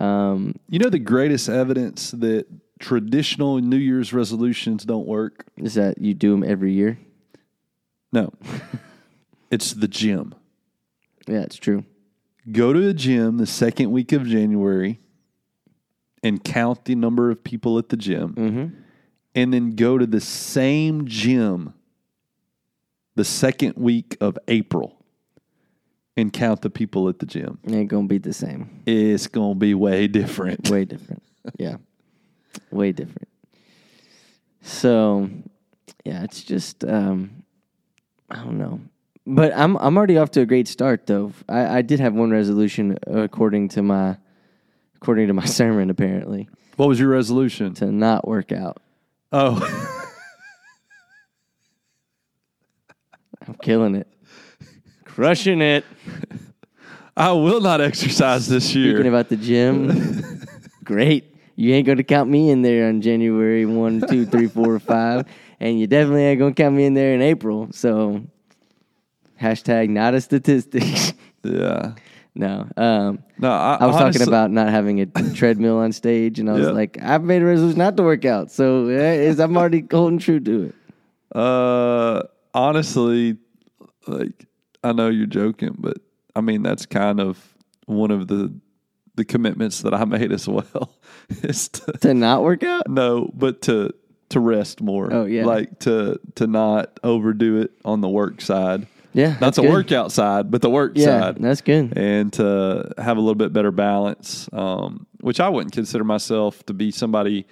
um, 0.00 0.54
you 0.68 0.78
know, 0.78 0.90
the 0.90 0.98
greatest 0.98 1.48
evidence 1.48 2.10
that 2.12 2.46
traditional 2.80 3.58
New 3.58 3.76
Year's 3.76 4.12
resolutions 4.12 4.84
don't 4.84 5.06
work? 5.06 5.44
Is 5.56 5.74
that 5.74 5.98
you 5.98 6.14
do 6.14 6.32
them 6.32 6.42
every 6.42 6.72
year? 6.72 6.98
No. 8.12 8.32
it's 9.50 9.72
the 9.72 9.86
gym. 9.86 10.34
Yeah, 11.28 11.42
it's 11.42 11.56
true. 11.56 11.84
Go 12.50 12.72
to 12.72 12.88
a 12.88 12.94
gym 12.94 13.36
the 13.36 13.46
second 13.46 13.92
week 13.92 14.12
of 14.12 14.26
January 14.26 14.98
and 16.22 16.42
count 16.42 16.86
the 16.86 16.94
number 16.94 17.30
of 17.30 17.44
people 17.44 17.78
at 17.78 17.90
the 17.90 17.96
gym. 17.96 18.34
Mm-hmm. 18.34 18.66
And 19.34 19.54
then 19.54 19.76
go 19.76 19.96
to 19.96 20.06
the 20.06 20.20
same 20.20 21.06
gym 21.06 21.74
the 23.20 23.24
second 23.26 23.74
week 23.76 24.16
of 24.22 24.38
April 24.48 24.96
and 26.16 26.32
count 26.32 26.62
the 26.62 26.70
people 26.70 27.06
at 27.10 27.18
the 27.18 27.26
gym. 27.26 27.58
It 27.64 27.74
ain't 27.74 27.90
gonna 27.90 28.06
be 28.08 28.16
the 28.16 28.32
same. 28.32 28.82
It's 28.86 29.26
gonna 29.26 29.56
be 29.56 29.74
way 29.74 30.08
different. 30.08 30.70
Way 30.70 30.86
different. 30.86 31.22
yeah 31.58 31.76
way 32.70 32.92
different. 32.92 33.28
So, 34.62 35.28
yeah, 36.02 36.22
it's 36.24 36.42
just 36.42 36.82
um, 36.82 37.42
I 38.30 38.36
don't 38.36 38.56
know. 38.56 38.80
But 39.26 39.52
I'm 39.54 39.76
I'm 39.76 39.98
already 39.98 40.16
off 40.16 40.30
to 40.30 40.40
a 40.40 40.46
great 40.46 40.66
start 40.66 41.06
though. 41.06 41.34
I, 41.46 41.78
I 41.78 41.82
did 41.82 42.00
have 42.00 42.14
one 42.14 42.30
resolution 42.30 42.96
according 43.06 43.68
to 43.70 43.82
my 43.82 44.16
according 44.96 45.26
to 45.26 45.34
my 45.34 45.44
sermon 45.58 45.90
apparently 45.90 46.48
What 46.76 46.88
was 46.88 46.98
your 46.98 47.10
resolution? 47.10 47.74
to 47.74 47.92
not 47.92 48.26
work 48.26 48.50
out. 48.50 48.78
Oh, 49.30 49.60
I'm 53.50 53.56
killing 53.56 53.96
it. 53.96 54.06
Crushing 55.04 55.60
it. 55.60 55.84
I 57.16 57.32
will 57.32 57.60
not 57.60 57.80
exercise 57.80 58.46
this 58.48 58.74
year. 58.76 58.94
Speaking 58.94 59.08
about 59.08 59.28
the 59.28 59.36
gym, 59.36 60.44
great. 60.84 61.34
You 61.56 61.74
ain't 61.74 61.84
going 61.84 61.98
to 61.98 62.04
count 62.04 62.30
me 62.30 62.50
in 62.50 62.62
there 62.62 62.88
on 62.88 63.00
January 63.02 63.66
1, 63.66 64.02
2, 64.08 64.26
3, 64.26 64.46
4, 64.46 64.78
5. 64.78 65.26
And 65.58 65.80
you 65.80 65.86
definitely 65.88 66.22
ain't 66.22 66.38
going 66.38 66.54
to 66.54 66.62
count 66.62 66.76
me 66.76 66.84
in 66.86 66.94
there 66.94 67.12
in 67.12 67.20
April. 67.22 67.68
So, 67.72 68.22
hashtag 69.42 69.90
not 69.90 70.14
a 70.14 70.20
statistic. 70.20 70.84
yeah. 71.42 71.94
no. 72.36 72.68
Um, 72.76 73.18
No, 73.36 73.50
I, 73.50 73.78
I 73.80 73.86
was 73.86 73.96
honestly- 73.96 74.20
talking 74.20 74.28
about 74.32 74.52
not 74.52 74.68
having 74.70 75.00
a 75.00 75.06
treadmill 75.34 75.78
on 75.78 75.90
stage, 75.92 76.38
and 76.38 76.48
I 76.48 76.52
was 76.52 76.66
Yeah. 76.68 76.72
like, 76.72 76.96
I've 77.02 77.24
made 77.24 77.42
a 77.42 77.46
resolution 77.46 77.78
not 77.78 77.96
to 77.96 78.04
work 78.04 78.24
out. 78.24 78.52
So, 78.52 78.86
eh, 78.86 79.34
I'm 79.36 79.56
already 79.56 79.84
holding 79.90 80.20
true 80.20 80.38
to 80.40 80.62
it. 80.66 80.74
Uh, 81.36 82.22
honestly, 82.54 83.36
like 84.06 84.46
I 84.82 84.92
know 84.92 85.08
you're 85.08 85.26
joking, 85.26 85.76
but 85.78 85.98
I 86.34 86.40
mean 86.40 86.62
that's 86.62 86.86
kind 86.86 87.20
of 87.20 87.38
one 87.86 88.10
of 88.10 88.28
the 88.28 88.52
the 89.16 89.24
commitments 89.24 89.82
that 89.82 89.94
I 89.94 90.04
made 90.16 90.32
as 90.32 90.48
well. 90.48 90.94
is 91.42 91.68
to 91.68 91.92
To 92.00 92.14
not 92.14 92.42
work 92.42 92.62
out? 92.62 92.88
no, 92.88 93.30
but 93.34 93.62
to 93.62 93.92
to 94.30 94.38
rest 94.40 94.80
more. 94.80 95.12
Oh, 95.12 95.24
yeah. 95.24 95.44
like 95.44 95.80
to 95.80 96.20
to 96.36 96.46
not 96.46 97.00
overdo 97.02 97.60
it 97.62 97.72
on 97.84 98.00
the 98.00 98.08
work 98.08 98.40
side, 98.40 98.86
Yeah. 99.12 99.30
not 99.32 99.40
that's 99.40 99.56
the 99.56 99.62
good. 99.62 99.72
workout 99.72 100.12
side, 100.12 100.50
but 100.52 100.62
the 100.62 100.70
work 100.70 100.92
Yeah, 100.94 101.20
side. 101.20 101.36
that's 101.40 101.60
good. 101.62 101.92
and 101.98 102.32
to 102.34 102.92
have 102.96 103.16
a 103.16 103.20
little 103.20 103.34
bit 103.34 103.52
better 103.52 103.72
balance, 103.72 104.48
um, 104.52 105.06
which 105.20 105.40
I 105.40 105.48
wouldn't 105.48 105.72
consider 105.74 106.04
myself 106.04 106.64
to 106.66 106.72
be 106.74 106.92
somebody 106.92 107.44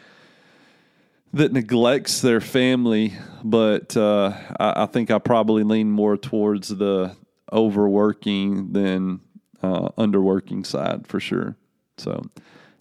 that 1.33 1.53
neglects 1.53 2.21
their 2.21 2.41
family, 2.41 3.15
but 3.45 3.97
uh, 3.97 4.33
I, 4.59 4.85
I 4.85 4.87
think 4.87 5.11
I 5.11 5.19
probably 5.19 5.63
lean 5.63 5.91
more 5.91 6.17
towards 6.17 6.69
the 6.69 7.17
overworking 7.53 8.73
than 8.73 9.21
uh, 9.63 9.89
underworking 9.99 10.65
side 10.65 11.07
for 11.07 11.21
sure. 11.21 11.57
So 11.97 12.23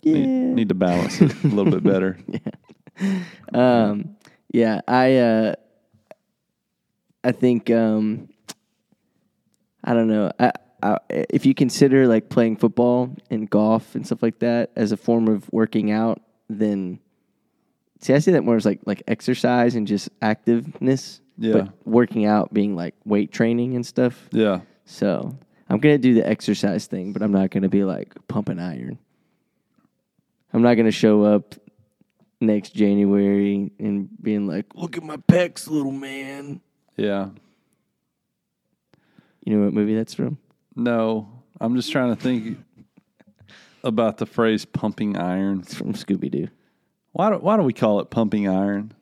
need, 0.04 0.28
need 0.28 0.70
to 0.70 0.76
balance 0.76 1.22
it 1.22 1.44
a 1.44 1.48
little 1.48 1.72
bit 1.72 1.84
better. 1.84 2.18
Um, 3.54 4.16
yeah, 4.52 4.82
I 4.88 5.18
uh, 5.18 5.56
I 7.24 7.32
think 7.32 7.70
um, 7.70 8.30
I 9.84 9.94
don't 9.94 10.08
know. 10.08 10.32
I, 10.40 10.52
I, 10.82 10.98
if 11.10 11.46
you 11.46 11.54
consider 11.54 12.08
like 12.08 12.30
playing 12.30 12.58
football 12.58 13.16
and 13.30 13.50
golf 13.50 13.96
and 13.96 14.06
stuff 14.06 14.22
like 14.24 14.40
that 14.40 14.72
as 14.76 14.92
a 14.92 14.98
form 14.98 15.28
of 15.28 15.52
working 15.52 15.92
out, 15.92 16.22
then 16.50 17.00
see, 18.00 18.14
I 18.14 18.20
see 18.20 18.32
that 18.32 18.44
more 18.44 18.56
as 18.56 18.66
like 18.66 18.82
like 18.86 19.04
exercise 19.08 19.76
and 19.76 19.88
just 19.88 20.10
activeness. 20.20 21.22
Yeah. 21.38 21.54
But 21.54 21.70
working 21.86 22.26
out 22.26 22.54
being 22.54 22.76
like 22.76 22.96
weight 23.06 23.32
training 23.32 23.76
and 23.76 23.86
stuff. 23.86 24.28
Yeah. 24.32 24.62
So 24.86 25.38
I'm 25.70 25.80
gonna 25.80 25.98
do 25.98 26.14
the 26.14 26.28
exercise 26.28 26.88
thing, 26.88 27.14
but 27.14 27.22
I'm 27.22 27.32
not 27.32 27.52
gonna 27.52 27.70
be 27.70 27.84
like 27.84 28.16
pumping 28.28 28.60
iron. 28.60 28.98
I'm 30.54 30.62
not 30.62 30.76
gonna 30.76 30.92
show 30.92 31.24
up 31.24 31.56
next 32.40 32.72
January 32.72 33.72
and 33.80 34.10
being 34.22 34.48
like, 34.48 34.66
"Look 34.76 34.98
at 34.98 35.04
my 35.04 35.18
pecs, 35.18 35.70
little 35.70 35.92
man." 35.92 36.62
Yeah. 36.96 37.30
You 39.46 39.56
know 39.56 39.66
what 39.66 39.74
movie 39.74 39.96
that's 39.96 40.14
from? 40.14 40.38
No, 40.76 41.30
I'm 41.62 41.76
just 41.76 41.92
trying 41.92 42.16
to 42.16 42.22
think 42.22 42.58
about 43.84 44.18
the 44.18 44.26
phrase 44.26 44.66
pumping 44.66 45.18
iron. 45.18 45.60
It's 45.60 45.74
from 45.74 45.94
Scooby 45.94 46.30
Doo. 46.30 46.48
Why 47.18 47.32
do, 47.32 47.38
why 47.38 47.58
do 47.58 47.64
we 47.64 47.74
call 47.74 48.00
it 48.00 48.12
pumping 48.12 48.48
iron? 48.48 48.94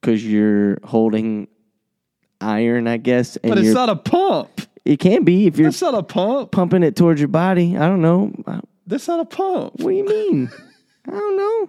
Because 0.00 0.24
you're 0.24 0.78
holding 0.84 1.48
iron, 2.40 2.86
I 2.86 2.96
guess, 2.96 3.34
and 3.38 3.50
But 3.50 3.58
it's 3.58 3.74
not 3.74 3.88
a 3.88 3.96
pump. 3.96 4.60
it 4.84 5.00
can 5.00 5.24
be 5.24 5.48
if 5.48 5.58
you're 5.58 5.66
That's 5.68 5.82
not 5.82 5.94
a 5.96 6.04
pump. 6.04 6.52
pumping 6.52 6.84
it 6.84 6.94
towards 6.94 7.20
your 7.20 7.26
body. 7.26 7.76
I 7.76 7.88
don't 7.88 8.02
know. 8.02 8.32
That's 8.86 9.08
not 9.08 9.18
a 9.18 9.24
pump. 9.24 9.80
What 9.80 9.90
do 9.90 9.96
you 9.96 10.04
mean? 10.06 10.48
I 11.08 11.10
don't 11.10 11.36
know. 11.36 11.68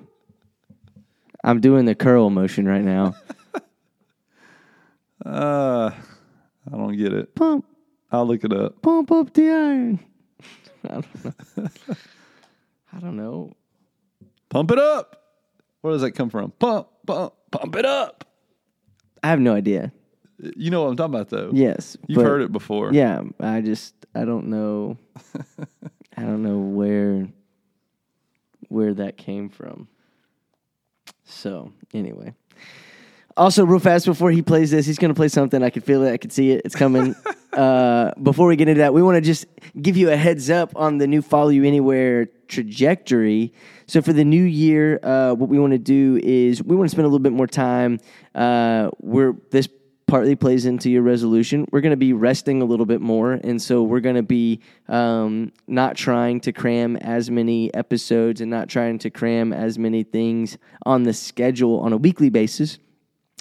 I'm 1.43 1.61
doing 1.61 1.85
the 1.85 1.95
curl 1.95 2.29
motion 2.29 2.67
right 2.67 2.83
now. 2.83 3.15
Uh, 5.23 5.91
I 6.67 6.77
don't 6.77 6.97
get 6.97 7.13
it. 7.13 7.35
Pump. 7.35 7.63
I'll 8.11 8.25
look 8.25 8.43
it 8.43 8.51
up. 8.51 8.81
pump 8.81 9.11
up 9.11 9.31
the 9.35 9.49
iron. 9.51 9.99
I 10.89 10.93
don't 10.93 11.25
know. 11.25 11.69
I 12.91 12.99
don't 12.99 13.17
know. 13.17 13.53
Pump 14.49 14.71
it 14.71 14.79
up. 14.79 15.20
Where 15.81 15.93
does 15.93 16.01
that 16.01 16.11
come 16.11 16.29
from? 16.29 16.51
Pump, 16.51 16.87
pump, 17.05 17.33
pump 17.51 17.75
it 17.75 17.85
up. 17.85 18.25
I 19.23 19.29
have 19.29 19.39
no 19.39 19.53
idea. 19.53 19.91
You 20.55 20.71
know 20.71 20.83
what 20.83 20.89
I'm 20.89 20.95
talking 20.95 21.13
about, 21.13 21.29
though. 21.29 21.51
Yes, 21.53 21.97
You've 22.07 22.17
but- 22.17 22.25
heard 22.25 22.41
it 22.41 22.51
before. 22.51 22.91
Yeah, 22.93 23.21
I 23.39 23.61
just 23.61 23.93
I 24.15 24.25
don't 24.25 24.47
know. 24.47 24.97
I 26.17 26.23
don't 26.23 26.43
know 26.43 26.57
where 26.57 27.27
where 28.67 28.93
that 28.95 29.17
came 29.17 29.49
from. 29.49 29.87
So 31.25 31.73
anyway. 31.93 32.33
Also, 33.37 33.65
real 33.65 33.79
fast 33.79 34.05
before 34.05 34.29
he 34.29 34.41
plays 34.41 34.71
this, 34.71 34.85
he's 34.85 34.97
going 34.97 35.09
to 35.09 35.15
play 35.15 35.29
something. 35.29 35.63
I 35.63 35.69
can 35.69 35.81
feel 35.81 36.03
it. 36.03 36.11
I 36.11 36.17
can 36.17 36.29
see 36.29 36.51
it. 36.51 36.63
It's 36.65 36.75
coming. 36.75 37.15
uh, 37.53 38.11
before 38.21 38.47
we 38.47 38.55
get 38.57 38.67
into 38.67 38.79
that, 38.79 38.93
we 38.93 39.01
want 39.01 39.15
to 39.15 39.21
just 39.21 39.45
give 39.81 39.95
you 39.95 40.09
a 40.09 40.17
heads 40.17 40.49
up 40.49 40.73
on 40.75 40.97
the 40.97 41.07
new 41.07 41.21
Follow 41.21 41.49
You 41.49 41.63
Anywhere 41.63 42.27
trajectory. 42.51 43.53
So, 43.87 44.01
for 44.01 44.13
the 44.13 44.23
new 44.23 44.43
year, 44.43 44.99
uh, 45.01 45.33
what 45.33 45.49
we 45.49 45.57
want 45.57 45.71
to 45.71 45.79
do 45.79 46.19
is 46.21 46.61
we 46.61 46.75
want 46.75 46.89
to 46.89 46.91
spend 46.91 47.05
a 47.05 47.07
little 47.07 47.19
bit 47.19 47.33
more 47.33 47.47
time. 47.47 47.99
Uh, 48.35 48.91
we're 48.99 49.33
this 49.49 49.67
partly 50.05 50.35
plays 50.35 50.65
into 50.65 50.91
your 50.91 51.01
resolution. 51.01 51.65
We're 51.71 51.79
going 51.79 51.91
to 51.91 51.97
be 51.97 52.11
resting 52.11 52.61
a 52.61 52.65
little 52.65 52.85
bit 52.85 52.99
more, 52.99 53.31
and 53.31 53.61
so 53.61 53.81
we're 53.81 54.01
going 54.01 54.17
to 54.17 54.23
be 54.23 54.59
um, 54.89 55.53
not 55.67 55.95
trying 55.95 56.41
to 56.41 56.51
cram 56.51 56.97
as 56.97 57.31
many 57.31 57.73
episodes 57.73 58.41
and 58.41 58.51
not 58.51 58.67
trying 58.67 58.99
to 58.99 59.09
cram 59.09 59.53
as 59.53 59.79
many 59.79 60.03
things 60.03 60.57
on 60.85 61.03
the 61.03 61.13
schedule 61.13 61.79
on 61.79 61.93
a 61.93 61.97
weekly 61.97 62.29
basis. 62.29 62.77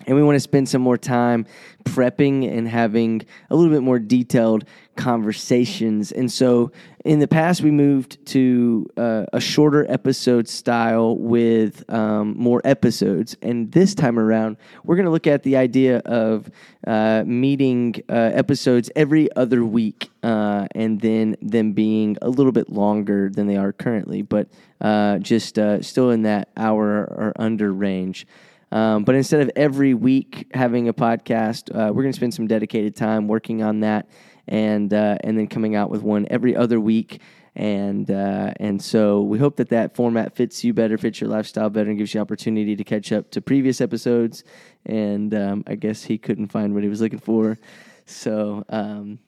And 0.06 0.16
we 0.16 0.22
want 0.22 0.36
to 0.36 0.40
spend 0.40 0.68
some 0.68 0.82
more 0.82 0.98
time 0.98 1.46
prepping 1.84 2.50
and 2.50 2.68
having 2.68 3.22
a 3.50 3.56
little 3.56 3.72
bit 3.72 3.82
more 3.82 3.98
detailed 3.98 4.64
conversations. 4.96 6.12
And 6.12 6.30
so 6.30 6.72
in 7.04 7.20
the 7.20 7.28
past, 7.28 7.62
we 7.62 7.70
moved 7.70 8.24
to 8.26 8.86
uh, 8.96 9.24
a 9.32 9.40
shorter 9.40 9.90
episode 9.90 10.48
style 10.48 11.16
with 11.16 11.88
um, 11.90 12.34
more 12.36 12.60
episodes. 12.64 13.36
And 13.40 13.72
this 13.72 13.94
time 13.94 14.18
around, 14.18 14.58
we're 14.84 14.96
going 14.96 15.06
to 15.06 15.10
look 15.10 15.26
at 15.26 15.42
the 15.42 15.56
idea 15.56 15.98
of 15.98 16.50
uh, 16.86 17.22
meeting 17.26 17.94
uh, 18.08 18.12
episodes 18.12 18.90
every 18.94 19.34
other 19.36 19.64
week 19.64 20.10
uh, 20.22 20.66
and 20.74 21.00
then 21.00 21.36
them 21.40 21.72
being 21.72 22.16
a 22.20 22.28
little 22.28 22.52
bit 22.52 22.70
longer 22.70 23.30
than 23.30 23.46
they 23.46 23.56
are 23.56 23.72
currently, 23.72 24.22
but 24.22 24.48
uh, 24.80 25.18
just 25.18 25.58
uh, 25.58 25.80
still 25.82 26.10
in 26.10 26.22
that 26.22 26.48
hour 26.56 27.04
or 27.04 27.32
under 27.36 27.72
range. 27.72 28.26
Um, 28.72 29.04
but 29.04 29.14
instead 29.14 29.40
of 29.40 29.50
every 29.56 29.94
week 29.94 30.46
having 30.54 30.88
a 30.88 30.94
podcast, 30.94 31.70
uh, 31.74 31.92
we're 31.92 32.02
going 32.02 32.12
to 32.12 32.16
spend 32.16 32.34
some 32.34 32.46
dedicated 32.46 32.94
time 32.94 33.26
working 33.26 33.62
on 33.62 33.80
that, 33.80 34.08
and 34.46 34.92
uh, 34.94 35.18
and 35.22 35.36
then 35.36 35.48
coming 35.48 35.74
out 35.74 35.90
with 35.90 36.02
one 36.02 36.26
every 36.30 36.54
other 36.54 36.80
week. 36.80 37.20
And 37.56 38.08
uh, 38.10 38.52
and 38.60 38.80
so 38.80 39.22
we 39.22 39.38
hope 39.38 39.56
that 39.56 39.70
that 39.70 39.96
format 39.96 40.36
fits 40.36 40.62
you 40.62 40.72
better, 40.72 40.96
fits 40.96 41.20
your 41.20 41.28
lifestyle 41.30 41.68
better, 41.68 41.90
and 41.90 41.98
gives 41.98 42.14
you 42.14 42.20
opportunity 42.20 42.76
to 42.76 42.84
catch 42.84 43.10
up 43.10 43.30
to 43.32 43.40
previous 43.40 43.80
episodes. 43.80 44.44
And 44.86 45.34
um, 45.34 45.64
I 45.66 45.74
guess 45.74 46.04
he 46.04 46.16
couldn't 46.16 46.48
find 46.48 46.74
what 46.74 46.84
he 46.84 46.88
was 46.88 47.00
looking 47.00 47.18
for, 47.18 47.58
so. 48.06 48.64
Um, 48.68 49.18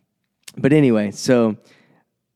but 0.57 0.73
anyway, 0.73 1.11
so 1.11 1.57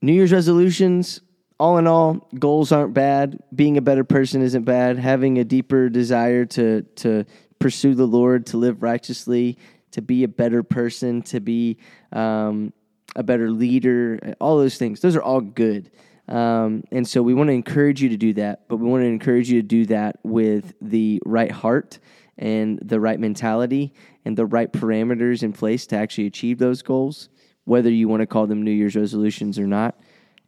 New 0.03 0.13
Year's 0.13 0.33
resolutions, 0.33 1.21
all 1.59 1.79
in 1.79 1.87
all, 1.87 2.29
goals 2.39 2.73
aren't 2.73 2.95
bad. 2.95 3.39
Being 3.55 3.77
a 3.77 3.83
better 3.83 4.05
person 4.05 4.43
isn't 4.43 4.65
bad. 4.65 4.99
Having 4.99 5.39
a 5.39 5.45
deeper 5.45 5.89
desire 5.89 6.45
to 6.47 6.83
to 6.83 7.25
pursue 7.59 7.95
the 7.95 8.07
Lord, 8.07 8.47
to 8.47 8.59
live 8.59 8.83
righteously, 8.83 9.59
to 9.93 10.03
be 10.03 10.25
a 10.25 10.29
better 10.29 10.63
person, 10.63 11.23
to 11.23 11.41
be 11.41 11.79
um, 12.13 12.73
a 13.15 13.23
better 13.23 13.51
leader, 13.51 14.35
all 14.41 14.59
those 14.59 14.77
things. 14.77 15.01
Those 15.01 15.17
are 15.17 15.23
all 15.23 15.41
good. 15.41 15.91
Um, 16.29 16.85
and 16.91 17.09
so 17.09 17.23
we 17.23 17.35
want 17.35 17.49
to 17.49 17.55
encourage 17.55 18.03
you 18.03 18.09
to 18.11 18.17
do 18.17 18.35
that, 18.35 18.69
but 18.69 18.77
we 18.77 18.89
want 18.89 19.03
to 19.03 19.07
encourage 19.07 19.49
you 19.49 19.63
to 19.63 19.67
do 19.67 19.87
that 19.87 20.19
with 20.23 20.75
the 20.83 21.23
right 21.25 21.51
heart 21.51 21.99
and 22.37 22.79
the 22.83 23.01
right 23.01 23.19
mentality 23.19 23.95
and 24.25 24.37
the 24.37 24.45
right 24.45 24.73
parameters 24.73 25.43
in 25.43 25.53
place 25.53 25.87
to 25.87 25.97
actually 25.97 26.27
achieve 26.27 26.59
those 26.59 26.83
goals, 26.83 27.29
whether 27.65 27.91
you 27.91 28.09
want 28.09 28.21
to 28.21 28.27
call 28.27 28.47
them 28.47 28.63
New 28.63 28.73
Year's 28.73 28.97
resolutions 28.97 29.59
or 29.59 29.67
not. 29.67 29.99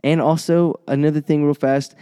And 0.04 0.20
also, 0.20 0.80
another 0.86 1.20
thing, 1.20 1.44
real 1.44 1.54
fast 1.54 1.94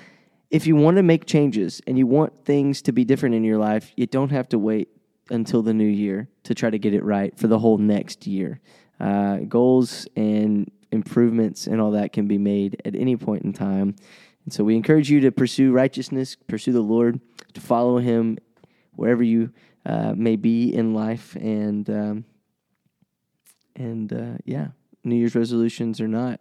if 0.48 0.64
you 0.64 0.76
want 0.76 0.96
to 0.96 1.02
make 1.02 1.26
changes 1.26 1.82
and 1.88 1.98
you 1.98 2.06
want 2.06 2.44
things 2.44 2.80
to 2.82 2.92
be 2.92 3.04
different 3.04 3.34
in 3.34 3.42
your 3.42 3.58
life, 3.58 3.92
you 3.96 4.06
don't 4.06 4.30
have 4.30 4.48
to 4.50 4.58
wait 4.58 4.88
until 5.28 5.60
the 5.60 5.74
new 5.74 5.84
year 5.88 6.28
to 6.44 6.54
try 6.54 6.70
to 6.70 6.78
get 6.78 6.94
it 6.94 7.02
right 7.02 7.36
for 7.36 7.48
the 7.48 7.58
whole 7.58 7.78
next 7.78 8.28
year. 8.28 8.60
uh, 9.00 9.38
goals 9.48 10.06
and 10.16 10.70
improvements 10.92 11.66
and 11.66 11.80
all 11.80 11.92
that 11.92 12.12
can 12.12 12.26
be 12.26 12.38
made 12.38 12.80
at 12.84 12.94
any 12.94 13.16
point 13.16 13.42
in 13.44 13.52
time. 13.52 13.96
And 14.44 14.52
so 14.52 14.64
we 14.64 14.76
encourage 14.76 15.10
you 15.10 15.20
to 15.20 15.32
pursue 15.32 15.72
righteousness, 15.72 16.36
pursue 16.36 16.72
the 16.72 16.80
Lord, 16.80 17.20
to 17.54 17.60
follow 17.60 17.98
Him 17.98 18.38
wherever 18.94 19.22
you 19.22 19.52
uh, 19.84 20.14
may 20.16 20.36
be 20.36 20.74
in 20.74 20.94
life, 20.94 21.36
and 21.36 21.88
um, 21.90 22.24
and 23.74 24.12
uh, 24.12 24.38
yeah, 24.44 24.68
New 25.04 25.16
Year's 25.16 25.34
resolutions 25.34 26.00
or 26.00 26.08
not. 26.08 26.40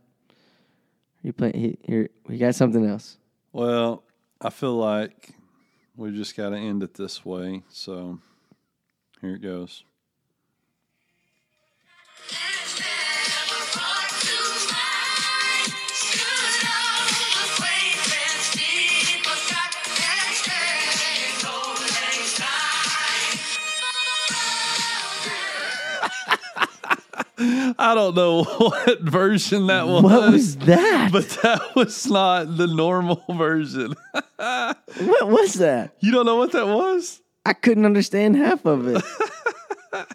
You 1.25 1.33
play 1.33 1.75
here. 1.81 2.09
We 2.27 2.37
got 2.37 2.53
something 2.53 2.85
else. 2.85 3.17
Well, 3.51 4.03
I 4.39 4.51
feel 4.51 4.75
like 4.75 5.31
we 5.95 6.11
just 6.11 6.37
got 6.37 6.49
to 6.49 6.55
end 6.55 6.83
it 6.83 6.93
this 6.93 7.25
way. 7.25 7.63
So 7.67 8.19
here 9.21 9.33
it 9.33 9.41
goes. 9.41 9.85
I 27.77 27.93
don't 27.95 28.15
know 28.15 28.43
what 28.57 29.01
version 29.01 29.67
that 29.67 29.87
was. 29.87 30.03
What 30.03 30.31
was 30.31 30.57
that? 30.57 31.11
But 31.11 31.29
that 31.43 31.75
was 31.75 32.07
not 32.07 32.57
the 32.57 32.67
normal 32.67 33.23
version. 33.29 33.93
what 34.37 35.29
was 35.29 35.53
that? 35.55 35.95
You 35.99 36.11
don't 36.11 36.25
know 36.25 36.37
what 36.37 36.51
that 36.53 36.67
was? 36.67 37.21
I 37.45 37.53
couldn't 37.53 37.85
understand 37.85 38.35
half 38.37 38.65
of 38.65 38.87
it. 38.87 39.03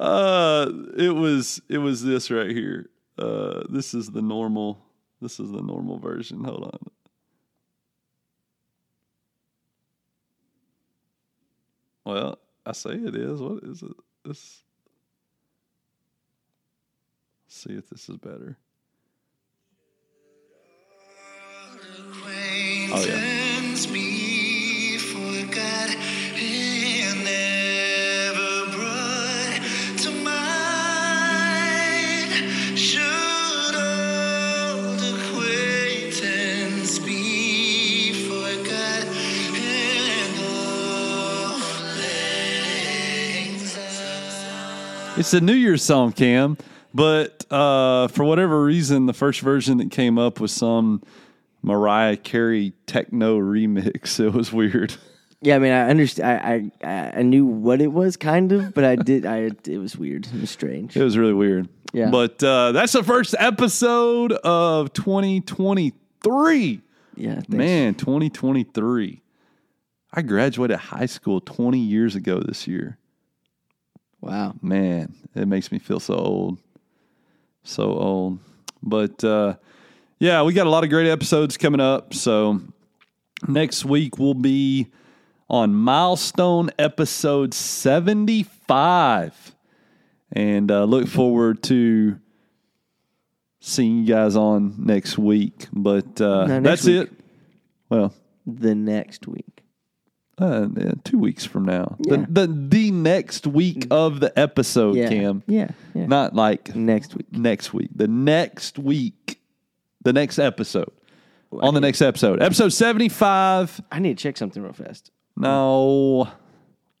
uh, 0.00 0.70
it 0.96 1.14
was 1.14 1.60
it 1.68 1.78
was 1.78 2.02
this 2.02 2.30
right 2.30 2.50
here. 2.50 2.90
Uh, 3.18 3.62
this 3.68 3.94
is 3.94 4.10
the 4.10 4.22
normal. 4.22 4.82
This 5.20 5.38
is 5.38 5.50
the 5.50 5.62
normal 5.62 5.98
version. 5.98 6.44
Hold 6.44 6.64
on. 6.64 6.90
Well, 12.04 12.38
I 12.64 12.72
say 12.72 12.90
it 12.90 13.14
is. 13.14 13.40
What 13.40 13.62
is 13.62 13.82
it? 13.82 13.92
This. 14.24 14.62
See 17.48 17.72
if 17.72 17.88
this 17.88 18.08
is 18.08 18.16
better. 18.16 18.58
Oh 22.92 23.04
yeah. 23.06 23.36
It's 45.18 45.32
a 45.32 45.40
New 45.40 45.54
Year's 45.54 45.82
song, 45.82 46.12
Cam. 46.12 46.58
But 46.96 47.44
uh, 47.52 48.08
for 48.08 48.24
whatever 48.24 48.64
reason, 48.64 49.04
the 49.04 49.12
first 49.12 49.42
version 49.42 49.76
that 49.78 49.90
came 49.90 50.18
up 50.18 50.40
was 50.40 50.50
some 50.50 51.02
Mariah 51.62 52.16
Carey 52.16 52.72
techno 52.86 53.38
remix. 53.38 54.18
It 54.26 54.32
was 54.32 54.50
weird. 54.50 54.94
Yeah, 55.42 55.56
I 55.56 55.58
mean, 55.58 55.72
I 55.72 55.90
understand. 55.90 56.72
I, 56.82 56.88
I 56.88 57.18
I 57.18 57.22
knew 57.22 57.44
what 57.44 57.82
it 57.82 57.92
was, 57.92 58.16
kind 58.16 58.50
of, 58.50 58.72
but 58.72 58.84
I 58.84 58.96
did. 58.96 59.26
I 59.26 59.50
it 59.66 59.76
was 59.76 59.94
weird. 59.94 60.26
It 60.26 60.40
was 60.40 60.48
strange. 60.50 60.96
It 60.96 61.04
was 61.04 61.18
really 61.18 61.34
weird. 61.34 61.68
Yeah. 61.92 62.08
But 62.08 62.42
uh, 62.42 62.72
that's 62.72 62.92
the 62.92 63.02
first 63.02 63.34
episode 63.38 64.32
of 64.32 64.94
2023. 64.94 66.80
Yeah, 67.14 67.34
thanks. 67.34 67.48
Man, 67.50 67.94
2023. 67.94 69.20
I 70.14 70.22
graduated 70.22 70.78
high 70.78 71.04
school 71.04 71.42
20 71.42 71.78
years 71.78 72.14
ago 72.16 72.40
this 72.40 72.66
year. 72.66 72.96
Wow. 74.22 74.54
Man, 74.62 75.14
it 75.34 75.46
makes 75.46 75.70
me 75.70 75.78
feel 75.78 76.00
so 76.00 76.14
old. 76.14 76.58
So 77.66 77.90
old. 77.92 78.38
But 78.82 79.22
uh, 79.24 79.56
yeah, 80.20 80.42
we 80.42 80.52
got 80.52 80.66
a 80.66 80.70
lot 80.70 80.84
of 80.84 80.90
great 80.90 81.08
episodes 81.10 81.56
coming 81.56 81.80
up. 81.80 82.14
So 82.14 82.60
next 83.48 83.84
week 83.84 84.18
we'll 84.18 84.34
be 84.34 84.88
on 85.50 85.74
milestone 85.74 86.70
episode 86.78 87.52
75. 87.54 89.54
And 90.32 90.70
uh, 90.70 90.84
look 90.84 91.08
forward 91.08 91.62
to 91.64 92.18
seeing 93.60 93.98
you 93.98 94.06
guys 94.06 94.36
on 94.36 94.74
next 94.78 95.18
week. 95.18 95.66
But 95.72 96.20
uh, 96.20 96.46
No, 96.46 96.58
next 96.60 96.84
that's 96.84 96.86
week. 96.86 97.08
it. 97.08 97.12
Well, 97.88 98.14
The 98.46 98.74
next 98.74 99.26
week. 99.26 99.62
uh, 100.38 100.68
yeah, 100.76 100.92
two 101.04 101.18
weeks 101.18 101.44
from 101.44 101.64
now. 101.64 101.96
Yeah. 102.00 102.24
The, 102.28 102.46
the 102.46 102.68
the 102.68 102.85
next 102.96 103.46
week 103.46 103.80
mm. 103.80 103.92
of 103.92 104.20
the 104.20 104.36
episode, 104.38 104.96
Yeah. 104.96 105.08
Cam. 105.08 105.42
Yeah. 105.46 105.70
Yeah. 105.94 106.06
Not 106.06 106.34
like 106.34 106.74
next 106.74 107.14
week. 107.14 107.26
next 107.32 107.72
week. 107.72 107.90
The 107.94 108.08
next 108.08 108.78
week. 108.78 109.40
The 110.02 110.12
next 110.12 110.38
episode. 110.38 110.90
On 111.52 111.74
the 111.74 111.80
next 111.80 112.02
episode. 112.02 112.42
Episode 112.42 112.72
75. 112.72 113.80
I 113.90 113.98
need 113.98 114.18
to 114.18 114.22
check 114.22 114.36
something 114.36 114.62
real 114.62 114.72
fast. 114.72 115.10
No. 115.36 116.28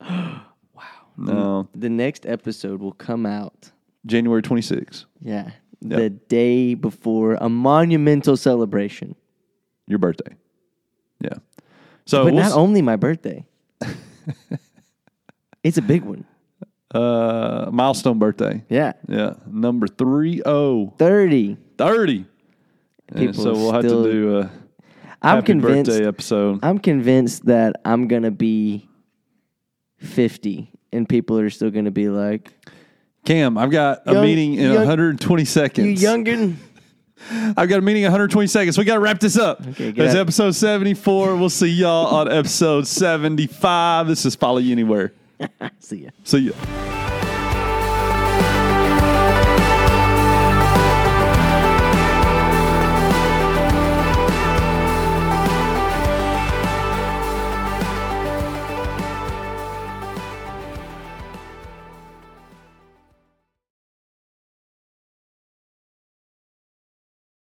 wow. 0.00 0.42
No. 1.16 1.68
The 1.74 1.88
next 1.90 2.26
episode 2.26 2.80
will 2.80 2.92
come 2.92 3.26
out. 3.26 3.72
January 4.06 4.42
26th. 4.42 5.04
Yeah. 5.20 5.50
The 5.82 6.10
day 6.10 6.74
before 6.74 7.34
a 7.34 7.48
monumental 7.48 8.36
celebration. 8.36 9.14
Your 9.86 9.98
birthday. 9.98 10.34
Yeah. 11.20 11.34
So 12.06 12.24
But 12.24 12.32
we'll 12.32 12.42
not 12.42 12.52
s- 12.52 12.56
only 12.56 12.82
my 12.82 12.96
birthday. 12.96 13.44
it's 15.66 15.78
a 15.78 15.82
big 15.82 16.02
one. 16.02 16.24
uh 16.94 17.68
milestone 17.72 18.18
birthday. 18.18 18.62
Yeah. 18.68 18.92
Yeah. 19.08 19.34
Number 19.46 19.86
30. 19.88 20.42
30. 20.98 21.56
30. 21.78 22.24
And 23.08 23.18
People 23.18 23.42
so 23.44 23.52
we'll 23.52 23.72
have 23.72 23.82
still- 23.84 24.04
to 24.04 24.12
do 24.12 24.38
a 24.38 24.50
I'm 25.22 25.36
happy 25.36 25.46
convinced 25.46 25.90
birthday 25.90 26.06
episode. 26.06 26.60
I'm 26.62 26.78
convinced 26.78 27.46
that 27.46 27.76
I'm 27.84 28.06
going 28.06 28.22
to 28.22 28.30
be 28.30 28.88
50 29.98 30.70
and 30.92 31.08
people 31.08 31.38
are 31.38 31.50
still 31.50 31.70
going 31.70 31.86
to 31.86 31.90
be 31.90 32.08
like, 32.08 32.50
Cam, 33.24 33.58
I've 33.58 33.70
got 33.70 34.02
a 34.06 34.12
Young- 34.12 34.24
meeting 34.24 34.54
in 34.54 34.72
young- 34.72 34.76
120 34.76 35.44
seconds. 35.44 36.00
"You 36.02 36.08
youngin'." 36.08 36.54
I've 37.56 37.68
got 37.68 37.78
a 37.78 37.80
meeting 37.80 38.02
in 38.02 38.08
120 38.08 38.46
seconds. 38.46 38.76
We 38.78 38.84
got 38.84 38.94
to 38.94 39.00
wrap 39.00 39.18
this 39.20 39.36
up. 39.38 39.66
Okay, 39.68 39.90
get 39.90 39.96
That's 40.04 40.14
out. 40.14 40.20
episode 40.20 40.54
74. 40.54 41.34
We'll 41.36 41.48
see 41.50 41.68
y'all 41.68 42.06
on 42.14 42.30
episode 42.30 42.86
75. 42.86 44.06
This 44.06 44.26
is 44.26 44.36
Follow 44.36 44.58
You 44.58 44.70
Anywhere. 44.72 45.12
See 45.80 46.04
ya. 46.04 46.10
See 46.24 46.48
ya. 46.48 46.95